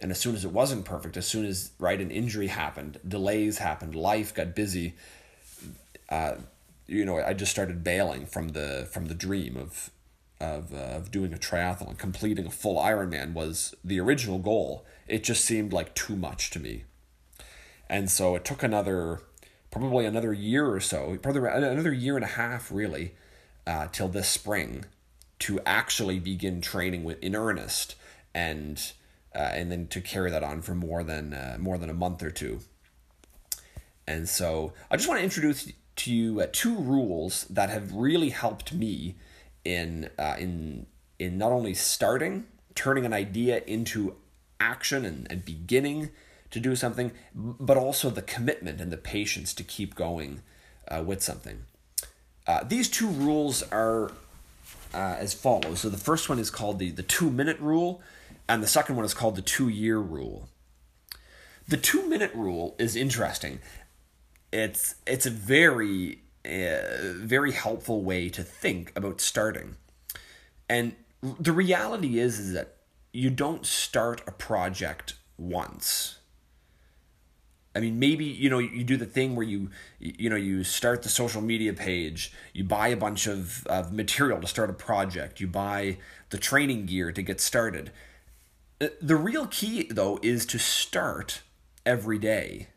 and 0.00 0.10
as 0.10 0.20
soon 0.20 0.34
as 0.34 0.44
it 0.44 0.52
wasn't 0.52 0.84
perfect, 0.84 1.16
as 1.16 1.26
soon 1.26 1.44
as 1.44 1.72
right 1.78 2.00
an 2.00 2.10
injury 2.10 2.46
happened, 2.46 3.00
delays 3.06 3.58
happened, 3.58 3.94
life 3.94 4.32
got 4.32 4.54
busy, 4.54 4.94
uh, 6.08 6.36
you 6.86 7.04
know, 7.04 7.18
I 7.18 7.34
just 7.34 7.50
started 7.50 7.84
bailing 7.84 8.26
from 8.26 8.50
the 8.50 8.88
from 8.90 9.06
the 9.06 9.14
dream 9.14 9.56
of 9.56 9.90
of 10.40 10.72
uh, 10.72 10.96
of 10.96 11.10
doing 11.10 11.32
a 11.32 11.36
triathlon, 11.36 11.98
completing 11.98 12.46
a 12.46 12.50
full 12.50 12.80
Ironman 12.80 13.32
was 13.32 13.74
the 13.84 14.00
original 14.00 14.38
goal. 14.38 14.86
It 15.06 15.24
just 15.24 15.44
seemed 15.44 15.72
like 15.72 15.94
too 15.94 16.16
much 16.16 16.50
to 16.50 16.60
me, 16.60 16.84
and 17.90 18.10
so 18.10 18.36
it 18.36 18.44
took 18.44 18.62
another 18.62 19.20
probably 19.70 20.06
another 20.06 20.32
year 20.32 20.70
or 20.70 20.80
so, 20.80 21.18
probably 21.22 21.48
another 21.48 21.92
year 21.92 22.16
and 22.16 22.24
a 22.24 22.28
half 22.28 22.70
really, 22.70 23.14
uh, 23.66 23.88
till 23.92 24.08
this 24.08 24.28
spring, 24.28 24.84
to 25.40 25.60
actually 25.66 26.18
begin 26.18 26.60
training 26.60 27.04
with 27.04 27.22
in 27.22 27.36
earnest 27.36 27.94
and 28.34 28.92
uh, 29.34 29.50
and 29.52 29.70
then 29.70 29.86
to 29.88 30.00
carry 30.00 30.30
that 30.30 30.42
on 30.42 30.62
for 30.62 30.74
more 30.74 31.04
than 31.04 31.32
uh, 31.32 31.56
more 31.60 31.78
than 31.78 31.90
a 31.90 31.94
month 31.94 32.22
or 32.22 32.30
two. 32.30 32.60
And 34.06 34.28
so 34.28 34.72
I 34.90 34.96
just 34.96 35.08
want 35.08 35.20
to 35.20 35.24
introduce 35.24 35.70
to 35.96 36.12
you 36.12 36.40
uh, 36.40 36.46
two 36.50 36.76
rules 36.76 37.44
that 37.44 37.68
have 37.68 37.92
really 37.92 38.30
helped 38.30 38.72
me 38.72 39.16
in 39.64 40.08
uh, 40.18 40.36
in 40.38 40.86
in 41.18 41.36
not 41.36 41.52
only 41.52 41.74
starting, 41.74 42.46
turning 42.74 43.04
an 43.04 43.12
idea 43.12 43.62
into 43.66 44.16
action 44.60 45.04
and, 45.04 45.26
and 45.30 45.44
beginning 45.44 46.10
to 46.50 46.60
do 46.60 46.74
something, 46.74 47.12
but 47.34 47.76
also 47.76 48.10
the 48.10 48.22
commitment 48.22 48.80
and 48.80 48.90
the 48.90 48.96
patience 48.96 49.52
to 49.54 49.62
keep 49.62 49.94
going 49.94 50.42
uh, 50.88 51.02
with 51.04 51.22
something. 51.22 51.64
Uh, 52.46 52.64
these 52.64 52.88
two 52.88 53.08
rules 53.08 53.62
are 53.70 54.10
uh, 54.94 55.16
as 55.18 55.34
follows. 55.34 55.80
So 55.80 55.88
the 55.88 55.98
first 55.98 56.28
one 56.28 56.38
is 56.38 56.50
called 56.50 56.78
the 56.78 56.90
the 56.90 57.02
two 57.02 57.30
minute 57.30 57.58
rule, 57.60 58.00
and 58.48 58.62
the 58.62 58.66
second 58.66 58.96
one 58.96 59.04
is 59.04 59.14
called 59.14 59.36
the 59.36 59.42
two 59.42 59.68
year 59.68 59.98
rule. 59.98 60.48
The 61.66 61.76
two 61.76 62.08
minute 62.08 62.34
rule 62.34 62.74
is 62.78 62.96
interesting. 62.96 63.60
It's 64.52 64.94
it's 65.06 65.26
a 65.26 65.30
very 65.30 66.20
uh, 66.44 67.12
very 67.16 67.52
helpful 67.52 68.02
way 68.02 68.30
to 68.30 68.42
think 68.42 68.92
about 68.96 69.20
starting, 69.20 69.76
and 70.68 70.94
the 71.22 71.52
reality 71.52 72.18
is 72.18 72.38
is 72.38 72.52
that 72.54 72.76
you 73.12 73.28
don't 73.28 73.66
start 73.66 74.22
a 74.26 74.32
project 74.32 75.14
once. 75.36 76.18
I 77.78 77.80
mean, 77.80 77.98
maybe 77.98 78.24
you 78.24 78.50
know 78.50 78.58
you 78.58 78.84
do 78.84 78.96
the 78.96 79.06
thing 79.06 79.36
where 79.36 79.46
you 79.46 79.70
you 79.98 80.28
know 80.28 80.36
you 80.36 80.64
start 80.64 81.02
the 81.02 81.08
social 81.08 81.40
media 81.40 81.72
page, 81.72 82.32
you 82.52 82.64
buy 82.64 82.88
a 82.88 82.96
bunch 82.96 83.26
of, 83.26 83.66
of 83.66 83.92
material 83.92 84.40
to 84.40 84.46
start 84.46 84.68
a 84.68 84.74
project, 84.74 85.40
you 85.40 85.46
buy 85.46 85.98
the 86.30 86.38
training 86.38 86.84
gear 86.86 87.12
to 87.12 87.22
get 87.22 87.40
started, 87.40 87.90
the 89.00 89.16
real 89.16 89.46
key, 89.46 89.88
though, 89.90 90.18
is 90.22 90.46
to 90.46 90.58
start 90.58 91.42
every 91.84 92.18
day 92.18 92.68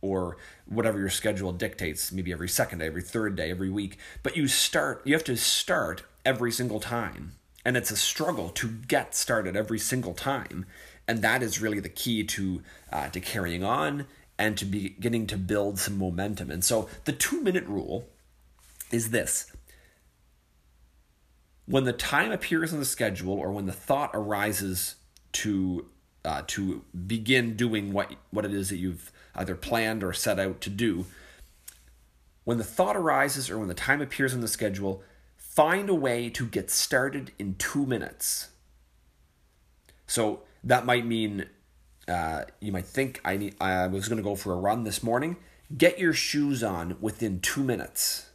or 0.00 0.36
whatever 0.66 0.98
your 0.98 1.10
schedule 1.10 1.52
dictates, 1.52 2.12
maybe 2.12 2.32
every 2.32 2.48
second 2.48 2.78
day, 2.78 2.86
every 2.86 3.02
third 3.02 3.36
day, 3.36 3.50
every 3.50 3.70
week. 3.70 3.98
But 4.22 4.36
you 4.36 4.48
start, 4.48 5.02
you 5.04 5.12
have 5.14 5.24
to 5.24 5.36
start 5.36 6.04
every 6.24 6.52
single 6.52 6.80
time. 6.80 7.32
And 7.64 7.76
it's 7.76 7.90
a 7.90 7.96
struggle 7.96 8.48
to 8.50 8.68
get 8.68 9.14
started 9.14 9.56
every 9.56 9.78
single 9.78 10.14
time. 10.14 10.66
And 11.06 11.20
that 11.22 11.42
is 11.42 11.60
really 11.60 11.80
the 11.80 11.88
key 11.88 12.24
to, 12.24 12.62
uh, 12.92 13.08
to 13.08 13.20
carrying 13.20 13.64
on 13.64 14.06
and 14.40 14.56
to 14.56 14.64
beginning 14.64 15.26
to 15.26 15.36
build 15.36 15.78
some 15.78 15.98
momentum. 15.98 16.50
And 16.50 16.64
so 16.64 16.88
the 17.04 17.12
two 17.12 17.42
minute 17.42 17.66
rule 17.66 18.08
is 18.90 19.10
this 19.10 19.52
when 21.66 21.84
the 21.84 21.92
time 21.92 22.32
appears 22.32 22.72
on 22.72 22.80
the 22.80 22.86
schedule 22.86 23.34
or 23.34 23.52
when 23.52 23.66
the 23.66 23.72
thought 23.72 24.10
arises 24.14 24.96
to 25.32 25.86
uh, 26.24 26.42
to 26.46 26.84
begin 27.06 27.54
doing 27.54 27.92
what 27.92 28.12
what 28.30 28.46
it 28.46 28.54
is 28.54 28.70
that 28.70 28.78
you've 28.78 29.12
either 29.34 29.54
planned 29.54 30.02
or 30.02 30.14
set 30.14 30.40
out 30.40 30.62
to 30.62 30.70
do. 30.70 31.04
When 32.44 32.56
the 32.56 32.64
thought 32.64 32.96
arises 32.96 33.50
or 33.50 33.58
when 33.58 33.68
the 33.68 33.74
time 33.74 34.00
appears 34.00 34.32
on 34.32 34.40
the 34.40 34.48
schedule, 34.48 35.02
find 35.36 35.90
a 35.90 35.94
way 35.94 36.30
to 36.30 36.46
get 36.46 36.70
started 36.70 37.30
in 37.38 37.56
two 37.56 37.84
minutes. 37.84 38.48
So 40.06 40.44
that 40.64 40.86
might 40.86 41.04
mean 41.04 41.44
uh, 42.10 42.44
you 42.60 42.72
might 42.72 42.86
think 42.86 43.20
I 43.24 43.36
need 43.36 43.54
I 43.60 43.86
was 43.86 44.08
going 44.08 44.18
to 44.18 44.22
go 44.22 44.34
for 44.34 44.52
a 44.52 44.56
run 44.56 44.84
this 44.84 45.02
morning. 45.02 45.36
Get 45.76 45.98
your 45.98 46.12
shoes 46.12 46.64
on 46.64 46.96
within 47.00 47.40
two 47.40 47.62
minutes 47.62 48.30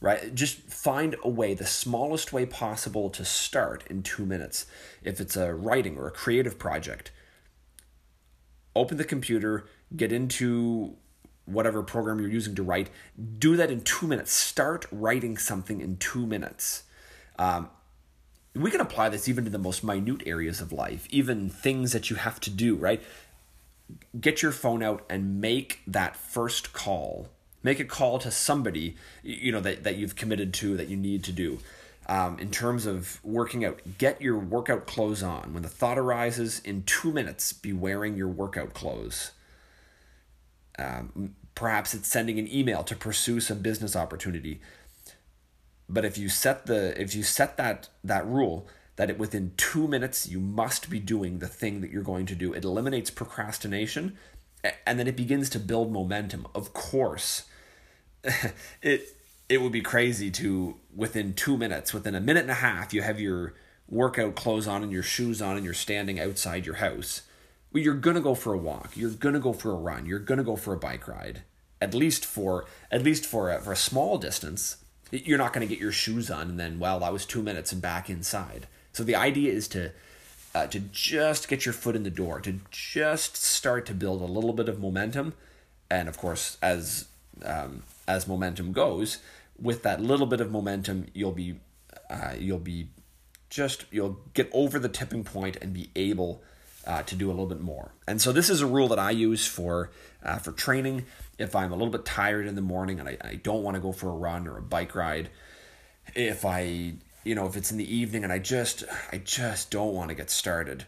right? 0.00 0.34
Just 0.34 0.60
find 0.70 1.16
a 1.22 1.28
way, 1.28 1.54
the 1.54 1.66
smallest 1.66 2.32
way 2.32 2.46
possible 2.46 3.10
to 3.10 3.24
start 3.24 3.84
in 3.88 4.02
two 4.02 4.24
minutes. 4.24 4.66
If 5.02 5.20
it's 5.20 5.36
a 5.36 5.54
writing 5.54 5.96
or 5.96 6.06
a 6.06 6.12
creative 6.12 6.58
project, 6.58 7.10
open 8.76 8.96
the 8.96 9.04
computer, 9.04 9.66
get 9.94 10.12
into 10.12 10.96
whatever 11.44 11.82
program 11.82 12.20
you're 12.20 12.28
using 12.28 12.54
to 12.54 12.62
write, 12.62 12.90
do 13.38 13.56
that 13.56 13.70
in 13.70 13.80
two 13.80 14.06
minutes. 14.06 14.32
Start 14.32 14.86
writing 14.92 15.36
something 15.36 15.80
in 15.80 15.96
two 15.96 16.26
minutes. 16.26 16.84
Um, 17.38 17.70
we 18.54 18.70
can 18.70 18.80
apply 18.80 19.08
this 19.08 19.28
even 19.28 19.44
to 19.44 19.50
the 19.50 19.58
most 19.58 19.84
minute 19.84 20.22
areas 20.26 20.60
of 20.60 20.72
life, 20.72 21.06
even 21.10 21.48
things 21.48 21.92
that 21.92 22.10
you 22.10 22.16
have 22.16 22.40
to 22.40 22.50
do, 22.50 22.74
right? 22.76 23.02
Get 24.20 24.42
your 24.42 24.52
phone 24.52 24.82
out 24.82 25.04
and 25.08 25.40
make 25.40 25.80
that 25.86 26.16
first 26.16 26.72
call 26.72 27.28
Make 27.62 27.80
a 27.80 27.84
call 27.84 28.18
to 28.20 28.30
somebody 28.30 28.96
you 29.22 29.50
know 29.50 29.60
that, 29.60 29.82
that 29.84 29.96
you've 29.96 30.16
committed 30.16 30.54
to 30.54 30.76
that 30.76 30.88
you 30.88 30.96
need 30.96 31.24
to 31.24 31.32
do. 31.32 31.58
Um, 32.06 32.38
in 32.38 32.50
terms 32.50 32.86
of 32.86 33.22
working 33.22 33.64
out, 33.64 33.80
get 33.98 34.22
your 34.22 34.38
workout 34.38 34.86
clothes 34.86 35.22
on. 35.22 35.52
When 35.52 35.62
the 35.62 35.68
thought 35.68 35.98
arises, 35.98 36.60
in 36.64 36.84
two 36.84 37.12
minutes, 37.12 37.52
be 37.52 37.72
wearing 37.72 38.16
your 38.16 38.28
workout 38.28 38.72
clothes. 38.72 39.32
Um, 40.78 41.34
perhaps 41.54 41.92
it's 41.92 42.08
sending 42.08 42.38
an 42.38 42.50
email 42.50 42.82
to 42.84 42.96
pursue 42.96 43.40
some 43.40 43.58
business 43.58 43.94
opportunity. 43.94 44.60
But 45.88 46.04
if 46.04 46.18
you 46.18 46.28
set 46.28 46.66
the 46.66 47.00
if 47.00 47.14
you 47.14 47.22
set 47.22 47.56
that 47.56 47.88
that 48.04 48.26
rule 48.26 48.66
that 48.96 49.10
it 49.10 49.18
within 49.18 49.52
two 49.56 49.86
minutes 49.86 50.28
you 50.28 50.40
must 50.40 50.90
be 50.90 50.98
doing 50.98 51.38
the 51.38 51.46
thing 51.46 51.80
that 51.80 51.90
you're 51.90 52.02
going 52.02 52.26
to 52.26 52.34
do, 52.34 52.52
it 52.52 52.64
eliminates 52.64 53.10
procrastination 53.10 54.18
and 54.86 54.98
then 54.98 55.06
it 55.06 55.16
begins 55.16 55.48
to 55.50 55.60
build 55.60 55.92
momentum. 55.92 56.46
Of 56.54 56.72
course, 56.72 57.44
it 58.82 59.14
it 59.48 59.62
would 59.62 59.72
be 59.72 59.80
crazy 59.80 60.30
to 60.32 60.76
within 60.94 61.32
two 61.32 61.56
minutes, 61.56 61.94
within 61.94 62.14
a 62.14 62.20
minute 62.20 62.42
and 62.42 62.50
a 62.50 62.54
half, 62.54 62.92
you 62.92 63.02
have 63.02 63.20
your 63.20 63.54
workout 63.88 64.34
clothes 64.34 64.68
on 64.68 64.82
and 64.82 64.92
your 64.92 65.02
shoes 65.02 65.40
on 65.40 65.56
and 65.56 65.64
you're 65.64 65.72
standing 65.72 66.20
outside 66.20 66.66
your 66.66 66.76
house. 66.76 67.22
Well, 67.72 67.82
you're 67.82 67.94
gonna 67.94 68.20
go 68.20 68.34
for 68.34 68.52
a 68.52 68.58
walk. 68.58 68.96
You're 68.96 69.10
gonna 69.10 69.40
go 69.40 69.52
for 69.52 69.70
a 69.70 69.76
run. 69.76 70.06
You're 70.06 70.18
gonna 70.18 70.44
go 70.44 70.56
for 70.56 70.74
a 70.74 70.78
bike 70.78 71.08
ride. 71.08 71.42
At 71.80 71.94
least 71.94 72.26
for 72.26 72.66
at 72.90 73.02
least 73.02 73.24
for 73.24 73.50
a, 73.50 73.60
for 73.60 73.72
a 73.72 73.76
small 73.76 74.18
distance. 74.18 74.78
You're 75.10 75.38
not 75.38 75.52
gonna 75.52 75.66
get 75.66 75.78
your 75.78 75.92
shoes 75.92 76.30
on 76.30 76.48
and 76.48 76.60
then 76.60 76.78
well 76.78 77.00
that 77.00 77.12
was 77.12 77.24
two 77.24 77.42
minutes 77.42 77.72
and 77.72 77.80
back 77.80 78.10
inside. 78.10 78.66
So 78.92 79.04
the 79.04 79.16
idea 79.16 79.52
is 79.52 79.68
to 79.68 79.92
uh, 80.54 80.66
to 80.66 80.80
just 80.80 81.48
get 81.48 81.66
your 81.66 81.72
foot 81.74 81.94
in 81.94 82.02
the 82.02 82.10
door, 82.10 82.40
to 82.40 82.60
just 82.70 83.36
start 83.36 83.86
to 83.86 83.94
build 83.94 84.22
a 84.22 84.24
little 84.24 84.52
bit 84.52 84.68
of 84.68 84.80
momentum, 84.80 85.34
and 85.90 86.08
of 86.08 86.16
course 86.16 86.56
as 86.62 87.06
um, 87.44 87.82
as 88.06 88.26
momentum 88.26 88.72
goes, 88.72 89.18
with 89.60 89.82
that 89.82 90.00
little 90.00 90.26
bit 90.26 90.40
of 90.40 90.50
momentum, 90.50 91.06
you'll 91.14 91.32
be 91.32 91.60
uh, 92.10 92.34
you'll 92.38 92.58
be 92.58 92.88
just 93.50 93.84
you'll 93.90 94.20
get 94.34 94.48
over 94.52 94.78
the 94.78 94.88
tipping 94.88 95.24
point 95.24 95.56
and 95.60 95.72
be 95.72 95.90
able 95.96 96.42
uh, 96.88 97.02
to 97.02 97.14
do 97.14 97.28
a 97.28 97.30
little 97.30 97.46
bit 97.46 97.60
more. 97.60 97.92
And 98.06 98.20
so 98.20 98.32
this 98.32 98.48
is 98.48 98.62
a 98.62 98.66
rule 98.66 98.88
that 98.88 98.98
I 98.98 99.10
use 99.10 99.46
for 99.46 99.90
uh, 100.24 100.38
for 100.38 100.52
training. 100.52 101.04
If 101.38 101.54
I'm 101.54 101.70
a 101.70 101.76
little 101.76 101.92
bit 101.92 102.04
tired 102.04 102.46
in 102.46 102.56
the 102.56 102.62
morning 102.62 102.98
and 102.98 103.08
I, 103.08 103.18
I 103.20 103.34
don't 103.36 103.62
want 103.62 103.76
to 103.76 103.80
go 103.80 103.92
for 103.92 104.08
a 104.08 104.14
run 104.14 104.48
or 104.48 104.56
a 104.56 104.62
bike 104.62 104.94
ride, 104.94 105.28
if 106.14 106.44
I 106.44 106.94
you 107.24 107.34
know 107.34 107.46
if 107.46 107.56
it's 107.56 107.70
in 107.70 107.76
the 107.76 107.94
evening 107.94 108.24
and 108.24 108.32
I 108.32 108.38
just 108.38 108.84
I 109.12 109.18
just 109.18 109.70
don't 109.70 109.94
want 109.94 110.08
to 110.08 110.14
get 110.14 110.30
started, 110.30 110.86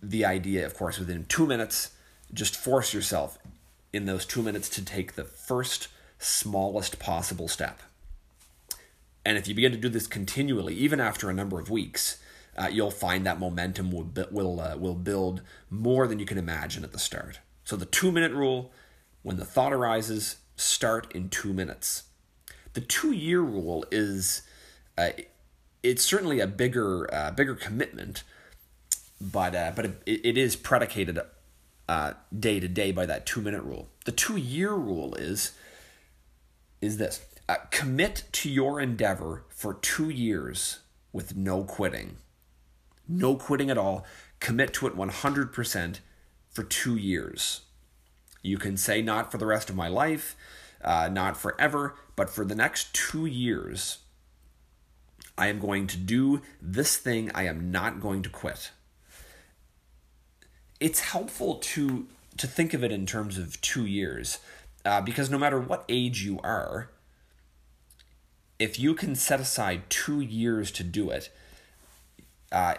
the 0.00 0.24
idea, 0.24 0.64
of 0.64 0.74
course, 0.74 0.98
within 0.98 1.24
two 1.24 1.46
minutes, 1.46 1.90
just 2.32 2.56
force 2.56 2.94
yourself 2.94 3.38
in 3.92 4.06
those 4.06 4.24
two 4.24 4.42
minutes 4.42 4.68
to 4.70 4.84
take 4.84 5.14
the 5.14 5.24
first 5.24 5.88
smallest 6.18 7.00
possible 7.00 7.48
step. 7.48 7.80
And 9.24 9.36
if 9.36 9.48
you 9.48 9.54
begin 9.54 9.72
to 9.72 9.78
do 9.78 9.88
this 9.88 10.06
continually, 10.06 10.74
even 10.74 11.00
after 11.00 11.28
a 11.28 11.34
number 11.34 11.60
of 11.60 11.70
weeks, 11.70 12.18
uh, 12.56 12.68
you'll 12.70 12.90
find 12.90 13.26
that 13.26 13.38
momentum 13.38 13.90
will 13.90 14.10
will 14.30 14.60
uh, 14.60 14.76
will 14.76 14.94
build 14.94 15.42
more 15.70 16.06
than 16.06 16.18
you 16.18 16.26
can 16.26 16.38
imagine 16.38 16.84
at 16.84 16.92
the 16.92 16.98
start. 16.98 17.40
So 17.64 17.76
the 17.76 17.86
two 17.86 18.12
minute 18.12 18.32
rule: 18.32 18.72
when 19.22 19.36
the 19.36 19.44
thought 19.44 19.72
arises, 19.72 20.36
start 20.56 21.12
in 21.14 21.28
two 21.28 21.52
minutes. 21.52 22.04
The 22.74 22.80
two 22.80 23.12
year 23.12 23.40
rule 23.40 23.84
is 23.90 24.42
uh, 24.96 25.10
it's 25.82 26.04
certainly 26.04 26.40
a 26.40 26.46
bigger 26.46 27.12
uh, 27.12 27.30
bigger 27.30 27.54
commitment, 27.54 28.22
but 29.20 29.54
uh, 29.54 29.72
but 29.74 29.84
it, 29.84 30.02
it 30.06 30.38
is 30.38 30.56
predicated 30.56 31.18
uh, 31.88 32.12
day 32.38 32.60
to 32.60 32.68
day 32.68 32.92
by 32.92 33.06
that 33.06 33.26
two 33.26 33.40
minute 33.40 33.62
rule. 33.62 33.88
The 34.04 34.12
two 34.12 34.36
year 34.36 34.72
rule 34.72 35.14
is 35.14 35.52
is 36.80 36.98
this 36.98 37.24
commit 37.70 38.24
to 38.32 38.50
your 38.50 38.80
endeavor 38.80 39.44
for 39.48 39.74
two 39.74 40.08
years 40.08 40.80
with 41.12 41.36
no 41.36 41.64
quitting. 41.64 42.16
No 43.08 43.36
quitting 43.36 43.70
at 43.70 43.78
all. 43.78 44.06
Commit 44.40 44.72
to 44.74 44.86
it 44.86 44.96
100% 44.96 46.00
for 46.50 46.62
two 46.62 46.96
years. 46.96 47.62
You 48.42 48.58
can 48.58 48.76
say 48.76 49.02
not 49.02 49.30
for 49.30 49.38
the 49.38 49.46
rest 49.46 49.70
of 49.70 49.76
my 49.76 49.88
life, 49.88 50.36
uh, 50.82 51.08
not 51.10 51.36
forever, 51.36 51.94
but 52.16 52.28
for 52.28 52.44
the 52.44 52.54
next 52.54 52.92
two 52.92 53.26
years, 53.26 53.98
I 55.38 55.46
am 55.46 55.60
going 55.60 55.86
to 55.88 55.96
do 55.96 56.42
this 56.60 56.96
thing. 56.96 57.30
I 57.34 57.46
am 57.46 57.70
not 57.70 58.00
going 58.00 58.22
to 58.22 58.28
quit. 58.28 58.70
It's 60.80 61.00
helpful 61.00 61.56
to 61.56 62.06
to 62.38 62.46
think 62.46 62.72
of 62.72 62.82
it 62.82 62.90
in 62.90 63.04
terms 63.04 63.36
of 63.36 63.60
two 63.60 63.84
years 63.84 64.38
uh, 64.84 65.00
because 65.00 65.30
no 65.30 65.38
matter 65.38 65.60
what 65.60 65.84
age 65.88 66.22
you 66.22 66.40
are, 66.42 66.90
if 68.58 68.78
you 68.78 68.94
can 68.94 69.14
set 69.14 69.40
aside 69.40 69.82
two 69.88 70.20
years 70.20 70.70
to 70.72 70.84
do 70.84 71.10
it, 71.10 71.30
uh, 72.50 72.74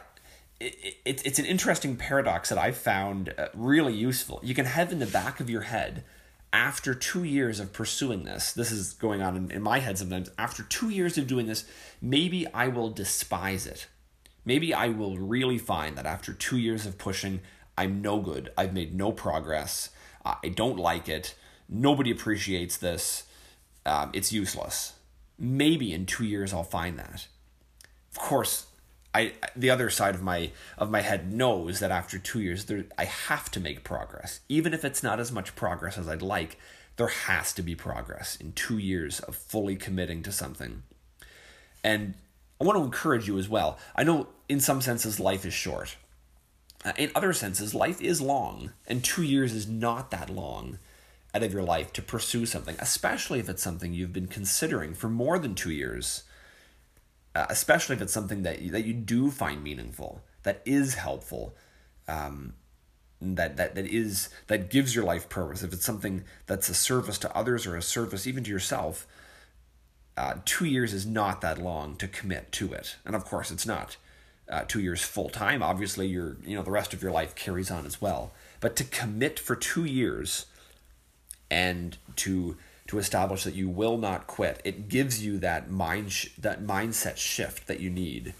it, 0.65 0.95
it, 1.05 1.25
it's 1.25 1.39
an 1.39 1.45
interesting 1.45 1.95
paradox 1.95 2.49
that 2.49 2.57
I've 2.57 2.77
found 2.77 3.33
uh, 3.37 3.47
really 3.53 3.93
useful. 3.93 4.39
You 4.43 4.55
can 4.55 4.65
have 4.65 4.91
in 4.91 4.99
the 4.99 5.05
back 5.05 5.39
of 5.39 5.49
your 5.49 5.61
head, 5.61 6.03
after 6.51 6.93
two 6.93 7.23
years 7.23 7.59
of 7.59 7.73
pursuing 7.73 8.23
this, 8.23 8.53
this 8.53 8.71
is 8.71 8.93
going 8.93 9.21
on 9.21 9.35
in, 9.35 9.51
in 9.51 9.61
my 9.61 9.79
head 9.79 9.97
sometimes, 9.97 10.29
after 10.37 10.63
two 10.63 10.89
years 10.89 11.17
of 11.17 11.27
doing 11.27 11.47
this, 11.47 11.65
maybe 12.01 12.45
I 12.53 12.67
will 12.67 12.89
despise 12.89 13.65
it. 13.65 13.87
Maybe 14.45 14.73
I 14.73 14.89
will 14.89 15.17
really 15.17 15.57
find 15.57 15.97
that 15.97 16.05
after 16.05 16.33
two 16.33 16.57
years 16.57 16.85
of 16.85 16.97
pushing, 16.97 17.41
I'm 17.77 18.01
no 18.01 18.19
good. 18.19 18.51
I've 18.57 18.73
made 18.73 18.93
no 18.93 19.11
progress. 19.11 19.89
I 20.25 20.49
don't 20.49 20.77
like 20.77 21.09
it 21.09 21.35
nobody 21.73 22.11
appreciates 22.11 22.77
this. 22.77 23.23
Um, 23.85 24.11
it's 24.13 24.31
useless. 24.31 24.93
Maybe 25.37 25.91
in 25.93 26.05
two 26.05 26.23
years 26.23 26.53
I'll 26.53 26.63
find 26.63 26.97
that. 26.99 27.27
Of 28.11 28.19
course, 28.19 28.67
I 29.13 29.33
the 29.55 29.69
other 29.69 29.89
side 29.89 30.15
of 30.15 30.23
my 30.23 30.51
of 30.77 30.89
my 30.89 31.01
head 31.01 31.31
knows 31.31 31.79
that 31.79 31.91
after 31.91 32.17
two 32.17 32.41
years 32.41 32.65
there 32.65 32.85
I 32.97 33.05
have 33.05 33.51
to 33.51 33.59
make 33.59 33.83
progress, 33.83 34.39
even 34.49 34.73
if 34.73 34.83
it's 34.83 35.03
not 35.03 35.19
as 35.19 35.31
much 35.31 35.55
progress 35.55 35.97
as 35.97 36.07
I'd 36.07 36.21
like. 36.21 36.57
There 36.95 37.07
has 37.07 37.53
to 37.53 37.63
be 37.63 37.73
progress 37.73 38.35
in 38.35 38.51
two 38.51 38.77
years 38.77 39.19
of 39.21 39.35
fully 39.35 39.75
committing 39.75 40.21
to 40.23 40.31
something. 40.31 40.83
And 41.83 42.13
I 42.61 42.65
want 42.65 42.77
to 42.77 42.83
encourage 42.83 43.27
you 43.27 43.39
as 43.39 43.49
well. 43.49 43.79
I 43.95 44.03
know 44.03 44.27
in 44.47 44.59
some 44.59 44.79
senses 44.79 45.19
life 45.19 45.43
is 45.43 45.55
short. 45.55 45.95
Uh, 46.85 46.93
in 46.97 47.11
other 47.15 47.33
senses, 47.33 47.73
life 47.73 48.01
is 48.01 48.21
long, 48.21 48.73
and 48.87 49.03
two 49.03 49.23
years 49.23 49.53
is 49.53 49.67
not 49.67 50.11
that 50.11 50.29
long 50.29 50.79
out 51.33 51.43
of 51.43 51.53
your 51.53 51.63
life 51.63 51.91
to 51.93 52.01
pursue 52.01 52.45
something, 52.45 52.75
especially 52.79 53.39
if 53.39 53.49
it's 53.49 53.63
something 53.63 53.93
you've 53.93 54.13
been 54.13 54.27
considering 54.27 54.93
for 54.93 55.09
more 55.09 55.39
than 55.39 55.55
two 55.55 55.71
years. 55.71 56.23
Uh, 57.35 57.47
especially 57.49 57.95
if 57.95 58.01
it's 58.01 58.13
something 58.13 58.43
that 58.43 58.61
you, 58.61 58.71
that 58.71 58.85
you 58.85 58.93
do 58.93 59.31
find 59.31 59.63
meaningful, 59.63 60.21
that 60.43 60.61
is 60.65 60.95
helpful, 60.95 61.55
um, 62.07 62.53
that 63.19 63.57
that 63.57 63.75
that 63.75 63.87
is 63.87 64.29
that 64.47 64.69
gives 64.69 64.93
your 64.93 65.03
life 65.03 65.29
purpose. 65.29 65.63
If 65.63 65.73
it's 65.73 65.85
something 65.85 66.23
that's 66.45 66.69
a 66.69 66.75
service 66.75 67.17
to 67.19 67.35
others 67.35 67.65
or 67.65 67.75
a 67.75 67.81
service 67.81 68.27
even 68.27 68.43
to 68.43 68.51
yourself, 68.51 69.07
uh, 70.15 70.35
two 70.45 70.65
years 70.65 70.93
is 70.93 71.05
not 71.05 71.41
that 71.41 71.57
long 71.57 71.95
to 71.95 72.07
commit 72.07 72.51
to 72.53 72.73
it. 72.73 72.97
And 73.05 73.15
of 73.15 73.25
course, 73.25 73.49
it's 73.49 73.65
not 73.65 73.97
uh, 74.49 74.65
two 74.67 74.81
years 74.81 75.01
full 75.01 75.29
time. 75.29 75.63
Obviously, 75.63 76.07
your 76.07 76.37
you 76.45 76.55
know 76.55 76.63
the 76.63 76.71
rest 76.71 76.93
of 76.93 77.01
your 77.01 77.11
life 77.11 77.33
carries 77.35 77.71
on 77.71 77.85
as 77.85 78.01
well. 78.01 78.31
But 78.59 78.75
to 78.77 78.83
commit 78.83 79.39
for 79.39 79.55
two 79.55 79.85
years 79.85 80.45
and 81.49 81.97
to 82.17 82.57
to 82.87 82.97
establish 82.97 83.43
that 83.43 83.55
you 83.55 83.69
will 83.69 83.97
not 83.97 84.27
quit. 84.27 84.61
It 84.63 84.89
gives 84.89 85.23
you 85.23 85.37
that 85.39 85.69
mind 85.69 86.11
sh- 86.11 86.29
that 86.37 86.63
mindset 86.63 87.17
shift 87.17 87.67
that 87.67 87.79
you 87.79 87.89
need, 87.89 88.33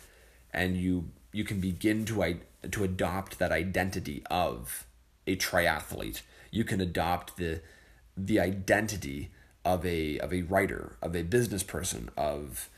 and 0.52 0.78
you 0.78 1.10
you 1.32 1.44
can 1.44 1.60
begin 1.60 2.06
to 2.06 2.24
I- 2.24 2.42
to 2.72 2.84
adopt 2.84 3.40
that 3.40 3.52
identity 3.52 4.24
of 4.30 4.86
a 5.26 5.36
triathlete. 5.36 6.22
You 6.52 6.64
can 6.64 6.82
adopt 6.82 7.38
the 7.38 7.62
the 8.18 8.40
identity 8.40 9.32
of 9.66 9.86
a 9.86 10.20
of 10.20 10.34
a 10.34 10.44
writer, 10.44 10.98
of 11.02 11.16
a 11.16 11.24
business 11.24 11.64
person, 11.64 12.10
of 12.18 12.70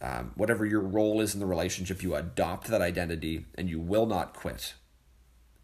um, 0.00 0.32
whatever 0.34 0.66
your 0.66 0.80
role 0.80 1.20
is 1.20 1.34
in 1.34 1.40
the 1.40 1.46
relationship. 1.46 2.02
You 2.02 2.16
adopt 2.16 2.66
that 2.68 2.82
identity, 2.82 3.46
and 3.54 3.70
you 3.70 3.78
will 3.78 4.06
not 4.06 4.34
quit. 4.34 4.74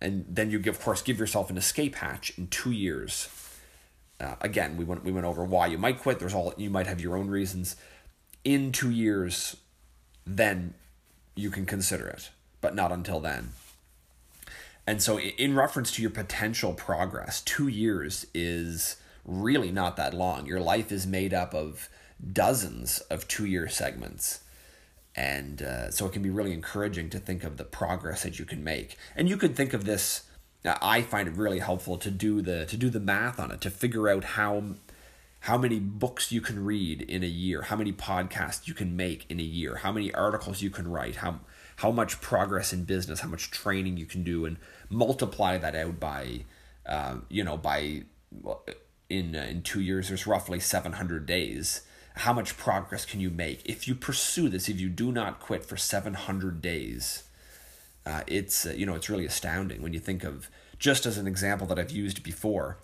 And 0.01 0.25
then 0.29 0.51
you, 0.53 0.63
of 0.69 0.81
course, 0.81 1.03
give 1.03 1.19
yourself 1.19 1.51
an 1.51 1.59
escape 1.59 1.97
hatch 1.97 2.33
in 2.39 2.47
two 2.47 2.71
years 2.71 3.29
uh, 4.21 4.35
again, 4.41 4.77
we 4.77 4.85
went 4.85 5.05
we 5.05 5.13
went 5.13 5.27
over 5.27 5.45
why 5.45 5.67
you 5.67 5.79
might 5.79 6.01
quit. 6.01 6.19
There's 6.19 6.35
all 6.35 6.55
you 6.57 6.71
might 6.71 6.87
have 6.87 7.01
your 7.01 7.17
own 7.17 7.29
reasons. 7.29 7.77
In 8.45 8.73
two 8.73 8.91
years, 8.91 9.57
then 10.27 10.75
you 11.35 11.51
can 11.51 11.67
consider 11.67 12.09
it, 12.09 12.31
but 12.61 12.75
not 12.75 12.93
until 12.93 13.21
then. 13.21 13.51
And 14.87 15.03
so, 15.03 15.21
in 15.21 15.55
reference 15.55 15.93
to 15.93 16.03
your 16.03 16.11
potential 16.11 16.73
progress, 16.73 17.43
two 17.43 17.69
years 17.69 18.27
is 18.35 18.97
really 19.25 19.71
not 19.71 19.97
that 19.97 20.15
long. 20.15 20.47
Your 20.47 20.61
life 20.61 20.91
is 20.91 21.07
made 21.07 21.35
up 21.35 21.55
of 21.55 21.89
dozens 22.33 22.99
of 23.11 23.29
two 23.29 23.45
year 23.45 23.69
segments. 23.69 24.41
And 25.15 25.63
uh, 25.63 25.91
so 25.91 26.07
it 26.07 26.13
can 26.13 26.23
be 26.23 26.31
really 26.31 26.53
encouraging 26.53 27.11
to 27.11 27.19
think 27.19 27.45
of 27.45 27.57
the 27.57 27.65
progress 27.65 28.23
that 28.23 28.39
you 28.39 28.45
can 28.45 28.63
make. 28.63 28.97
And 29.17 29.29
you 29.29 29.37
could 29.37 29.57
think 29.57 29.75
of 29.75 29.85
this 29.85 30.23
I 30.65 31.03
find 31.03 31.29
it 31.29 31.35
really 31.35 31.61
helpful 31.61 31.99
to 31.99 32.11
do 32.11 32.43
the 32.43 32.67
to 32.67 32.77
do 32.77 32.91
the 32.91 33.01
math 33.01 33.39
on 33.39 33.51
it 33.51 33.61
to 33.61 33.71
figure 33.71 34.09
out 34.09 34.25
how 34.25 34.63
how 35.41 35.57
many 35.57 35.79
books 35.79 36.33
you 36.33 36.41
can 36.41 36.65
read 36.65 37.03
in 37.03 37.23
a 37.23 37.29
year, 37.29 37.63
how 37.63 37.77
many 37.77 37.93
podcasts 37.93 38.67
you 38.67 38.75
can 38.75 38.97
make 38.97 39.25
in 39.29 39.39
a 39.39 39.45
year, 39.45 39.77
how 39.77 39.93
many 39.93 40.13
articles 40.13 40.63
you 40.63 40.71
can 40.71 40.89
write, 40.89 41.17
how 41.17 41.41
how 41.77 41.93
much 41.93 42.21
progress 42.21 42.73
in 42.73 42.85
business, 42.85 43.21
how 43.21 43.29
much 43.29 43.51
training 43.51 43.97
you 43.97 44.07
can 44.07 44.25
do, 44.25 44.45
and 44.45 44.57
multiply 44.91 45.57
that 45.59 45.77
out 45.77 46.01
by, 46.01 46.41
um, 46.87 47.25
you 47.29 47.45
know, 47.45 47.57
by 47.57 48.03
in 49.09 49.37
uh, 49.37 49.47
in 49.49 49.63
two 49.63 49.81
years 49.81 50.09
there's 50.09 50.27
roughly 50.27 50.59
seven 50.59 50.95
hundred 50.95 51.25
days. 51.25 51.83
How 52.17 52.33
much 52.33 52.57
progress 52.57 53.05
can 53.05 53.21
you 53.21 53.31
make 53.31 53.63
if 53.65 53.87
you 53.87 53.95
pursue 53.95 54.49
this? 54.49 54.69
If 54.69 54.81
you 54.81 54.89
do 54.89 55.13
not 55.13 55.39
quit 55.39 55.65
for 55.65 55.77
seven 55.77 56.15
hundred 56.15 56.61
days, 56.61 57.23
uh, 58.09 58.23
it's 58.27 58.67
uh, 58.67 58.71
you 58.71 58.87
know 58.87 58.95
it's 58.95 59.11
really 59.11 59.27
astounding 59.27 59.83
when 59.83 59.93
you 59.93 60.01
think 60.01 60.25
of 60.25 60.49
just 60.79 61.07
as 61.07 61.19
an 61.19 61.27
example 61.27 61.67
that 61.67 61.79
I've 61.79 61.91
used 61.91 62.23
before. 62.23 62.79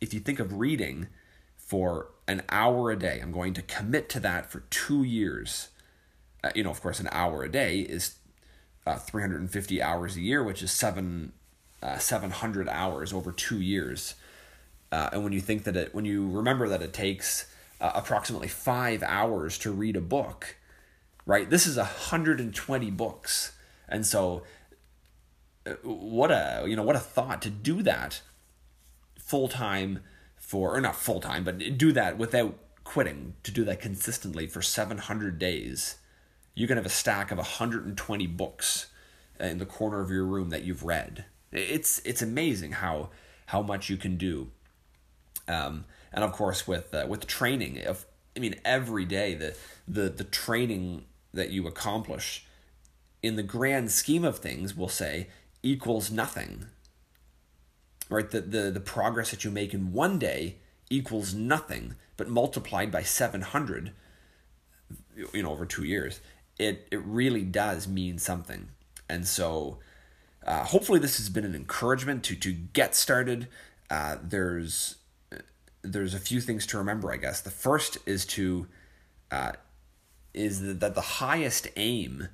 If 0.00 0.14
you 0.14 0.20
think 0.20 0.38
of 0.38 0.58
reading 0.58 1.08
for 1.68 2.08
an 2.26 2.42
hour 2.48 2.90
a 2.90 2.98
day. 2.98 3.20
I'm 3.20 3.30
going 3.30 3.52
to 3.52 3.60
commit 3.62 4.08
to 4.10 4.20
that 4.20 4.50
for 4.50 4.60
two 4.70 5.02
years. 5.02 5.68
Uh, 6.42 6.50
you 6.54 6.64
know, 6.64 6.70
of 6.70 6.80
course, 6.80 6.98
an 6.98 7.10
hour 7.12 7.42
a 7.42 7.50
day 7.50 7.80
is 7.80 8.16
uh, 8.86 8.96
350 8.96 9.82
hours 9.82 10.16
a 10.16 10.20
year, 10.22 10.42
which 10.42 10.62
is 10.62 10.70
seven 10.70 11.32
uh, 11.82 11.98
700 11.98 12.70
hours 12.70 13.12
over 13.12 13.32
two 13.32 13.60
years. 13.60 14.14
Uh, 14.90 15.10
and 15.12 15.24
when 15.24 15.34
you 15.34 15.42
think 15.42 15.64
that 15.64 15.76
it, 15.76 15.94
when 15.94 16.06
you 16.06 16.30
remember 16.30 16.68
that 16.68 16.80
it 16.80 16.94
takes 16.94 17.52
approximately 17.80 18.48
five 18.48 19.02
hours 19.02 19.58
to 19.58 19.70
read 19.70 19.94
a 19.94 20.00
book, 20.00 20.56
right? 21.26 21.50
This 21.50 21.66
is 21.66 21.76
120 21.76 22.90
books, 22.92 23.52
and 23.88 24.06
so 24.06 24.42
what 25.82 26.30
a 26.30 26.64
you 26.66 26.76
know 26.76 26.82
what 26.82 26.96
a 26.96 27.00
thought 27.00 27.42
to 27.42 27.50
do 27.50 27.82
that 27.82 28.20
full 29.16 29.48
time 29.48 30.00
for 30.36 30.74
or 30.74 30.80
not 30.80 30.96
full 30.96 31.20
time, 31.20 31.44
but 31.44 31.76
do 31.76 31.92
that 31.92 32.16
without 32.16 32.54
quitting 32.84 33.34
to 33.42 33.50
do 33.50 33.64
that 33.64 33.80
consistently 33.80 34.46
for 34.46 34.62
700 34.62 35.38
days. 35.38 35.96
You 36.54 36.66
can 36.66 36.78
have 36.78 36.86
a 36.86 36.90
stack 36.90 37.30
of 37.30 37.36
120 37.36 38.26
books 38.28 38.86
in 39.38 39.58
the 39.58 39.66
corner 39.66 40.00
of 40.00 40.10
your 40.10 40.24
room 40.24 40.48
that 40.48 40.64
you've 40.64 40.84
read. 40.84 41.26
It's 41.52 42.00
it's 42.04 42.22
amazing 42.22 42.72
how 42.72 43.10
how 43.46 43.62
much 43.62 43.90
you 43.90 43.96
can 43.96 44.16
do. 44.16 44.50
Um, 45.46 45.84
and 46.12 46.24
of 46.24 46.32
course 46.32 46.66
with 46.66 46.94
uh, 46.94 47.06
with 47.08 47.26
training, 47.26 47.76
if 47.76 48.06
I 48.36 48.40
mean 48.40 48.56
every 48.64 49.04
day 49.04 49.34
the 49.34 49.54
the 49.86 50.08
the 50.08 50.24
training 50.24 51.04
that 51.34 51.50
you 51.50 51.66
accomplish 51.66 52.46
in 53.22 53.36
the 53.36 53.42
grand 53.42 53.90
scheme 53.90 54.24
of 54.24 54.38
things, 54.38 54.74
we'll 54.74 54.88
say 54.88 55.28
equals 55.62 56.10
nothing. 56.10 56.66
Right? 58.08 58.30
The 58.30 58.40
the 58.40 58.70
the 58.70 58.80
progress 58.80 59.30
that 59.30 59.44
you 59.44 59.50
make 59.50 59.74
in 59.74 59.92
one 59.92 60.18
day 60.18 60.56
equals 60.90 61.34
nothing, 61.34 61.96
but 62.16 62.28
multiplied 62.28 62.90
by 62.90 63.02
700 63.02 63.92
you 65.34 65.42
know 65.42 65.50
over 65.50 65.66
2 65.66 65.84
years, 65.84 66.20
it 66.58 66.86
it 66.90 67.00
really 67.04 67.42
does 67.44 67.86
mean 67.86 68.18
something. 68.18 68.68
And 69.08 69.26
so 69.26 69.78
uh, 70.48 70.64
hopefully, 70.64 70.98
this 70.98 71.18
has 71.18 71.28
been 71.28 71.44
an 71.44 71.54
encouragement 71.54 72.24
to 72.24 72.36
to 72.36 72.52
get 72.52 72.94
started. 72.94 73.48
Uh, 73.90 74.16
there's 74.22 74.96
there's 75.82 76.14
a 76.14 76.18
few 76.18 76.40
things 76.40 76.66
to 76.66 76.78
remember, 76.78 77.12
I 77.12 77.16
guess. 77.16 77.40
The 77.40 77.50
first 77.50 77.98
is 78.06 78.24
to 78.26 78.66
uh, 79.30 79.52
is 80.32 80.78
that 80.78 80.94
the 80.94 81.00
highest 81.00 81.68
aim, 81.76 82.28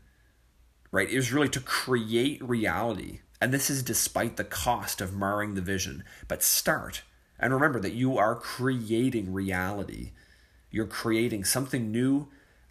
right, 0.94 1.10
It 1.10 1.16
was 1.16 1.32
really 1.32 1.48
to 1.48 1.60
create 1.60 2.40
reality, 2.40 3.18
and 3.40 3.52
this 3.52 3.68
is 3.68 3.82
despite 3.82 4.36
the 4.36 4.44
cost 4.44 5.00
of 5.00 5.12
marring 5.12 5.54
the 5.54 5.60
vision. 5.60 6.04
But 6.28 6.44
start 6.44 7.02
and 7.36 7.52
remember 7.52 7.80
that 7.80 7.94
you 7.94 8.16
are 8.16 8.36
creating 8.36 9.32
reality. 9.32 10.12
You're 10.70 10.86
creating 10.86 11.44
something 11.44 11.90
new, 11.90 12.28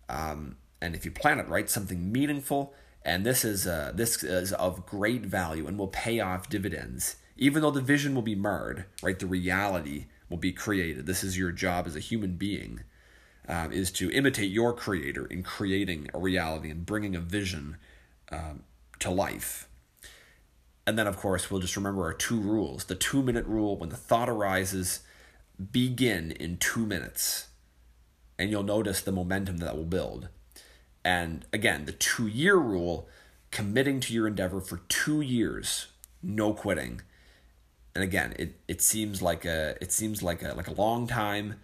um, 0.08 0.56
and 0.82 0.96
if 0.96 1.04
you 1.04 1.12
plan 1.12 1.38
it 1.38 1.50
right, 1.50 1.70
something 1.70 2.14
meaningful. 2.14 2.74
And 3.04 3.26
this 3.26 3.44
is 3.44 3.68
uh, 3.68 3.92
this 3.94 4.24
is 4.24 4.54
of 4.54 4.86
great 4.86 5.26
value 5.26 5.68
and 5.68 5.78
will 5.78 5.90
pay 5.90 6.22
off 6.22 6.48
dividends. 6.48 7.18
Even 7.36 7.62
though 7.62 7.72
the 7.72 7.82
vision 7.82 8.16
will 8.16 8.22
be 8.22 8.36
marred 8.36 8.86
right 9.02 9.20
the 9.20 9.26
reality 9.26 10.06
will 10.30 10.38
be 10.38 10.54
created. 10.54 11.06
This 11.06 11.26
is 11.26 11.38
your 11.38 11.52
job 11.52 11.88
as 11.88 11.98
a 11.98 12.00
human 12.00 12.36
being 12.38 12.84
um, 13.50 13.74
is 13.74 13.92
to 13.92 14.10
imitate 14.12 14.50
your 14.50 14.72
creator 14.74 15.26
in 15.26 15.44
creating 15.44 16.10
a 16.14 16.20
reality 16.20 16.70
and 16.70 16.86
bringing 16.86 17.18
a 17.18 17.20
vision 17.20 17.76
um, 18.32 18.64
to 19.00 19.10
life 19.10 19.68
and 20.86 20.98
then 20.98 21.08
of 21.08 21.18
course 21.18 21.50
we'll 21.50 21.62
just 21.62 21.76
remember 21.76 22.04
our 22.04 22.14
two 22.14 22.40
rules 22.40 22.86
the 22.86 22.96
two 22.96 23.22
minute 23.22 23.46
rule 23.46 23.78
when 23.78 23.90
the 23.90 23.98
thought 23.98 24.30
arises 24.30 25.02
begin 25.72 26.32
in 26.32 26.58
two 26.58 26.86
minutes 26.86 27.48
and 28.40 28.50
you'll 28.50 28.64
notice 28.64 29.02
the 29.02 29.12
momentum 29.12 29.58
that 29.58 29.76
will 29.76 29.86
build 29.86 30.30
and 31.04 31.46
again, 31.52 31.86
the 31.86 31.92
two 31.92 32.28
year 32.28 32.56
rule 32.56 33.08
committing 33.52 34.00
to 34.02 34.14
your 34.14 34.28
endeavor 34.28 34.62
for 34.62 34.78
two 34.88 35.22
years, 35.22 35.88
no 36.22 36.54
quitting. 36.54 37.02
And 37.94 38.04
again, 38.04 38.34
it, 38.40 38.60
it 38.68 38.82
seems 38.82 39.22
like 39.22 39.46
a 39.46 39.76
it 39.82 39.92
seems 39.92 40.24
like 40.24 40.42
a 40.42 40.54
like 40.54 40.68
a 40.68 40.74
long 40.74 41.08
time 41.08 41.60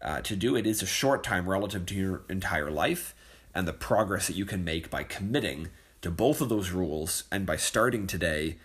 uh, 0.00 0.20
to 0.22 0.36
do. 0.36 0.56
It 0.56 0.66
is 0.66 0.82
a 0.82 0.86
short 0.86 1.24
time 1.24 1.48
relative 1.48 1.86
to 1.86 1.94
your 1.94 2.22
entire 2.30 2.70
life, 2.70 3.14
and 3.54 3.68
the 3.68 3.72
progress 3.72 4.28
that 4.28 4.36
you 4.36 4.46
can 4.46 4.64
make 4.64 4.90
by 4.90 5.02
committing 5.02 5.68
to 6.04 6.10
both 6.10 6.42
of 6.42 6.50
those 6.50 6.70
rules 6.70 7.24
and 7.32 7.46
by 7.46 7.56
starting 7.56 8.06
today 8.06 8.58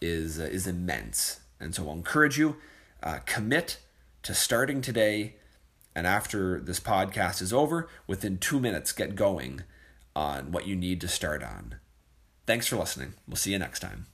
is 0.00 0.38
uh, 0.38 0.44
is 0.44 0.68
immense. 0.68 1.40
And 1.58 1.74
so 1.74 1.88
I'll 1.88 1.96
encourage 1.96 2.38
you 2.38 2.56
uh, 3.02 3.18
commit 3.26 3.78
to 4.22 4.32
starting 4.32 4.80
today, 4.80 5.34
and 5.92 6.06
after 6.06 6.60
this 6.60 6.78
podcast 6.78 7.42
is 7.42 7.52
over, 7.52 7.88
within 8.06 8.38
two 8.38 8.60
minutes, 8.60 8.92
get 8.92 9.16
going 9.16 9.64
on 10.14 10.52
what 10.52 10.68
you 10.68 10.76
need 10.76 11.00
to 11.00 11.08
start 11.08 11.42
on. 11.42 11.80
Thanks 12.46 12.68
for 12.68 12.76
listening. 12.76 13.14
We'll 13.26 13.36
see 13.38 13.50
you 13.50 13.58
next 13.58 13.80
time. 13.80 14.06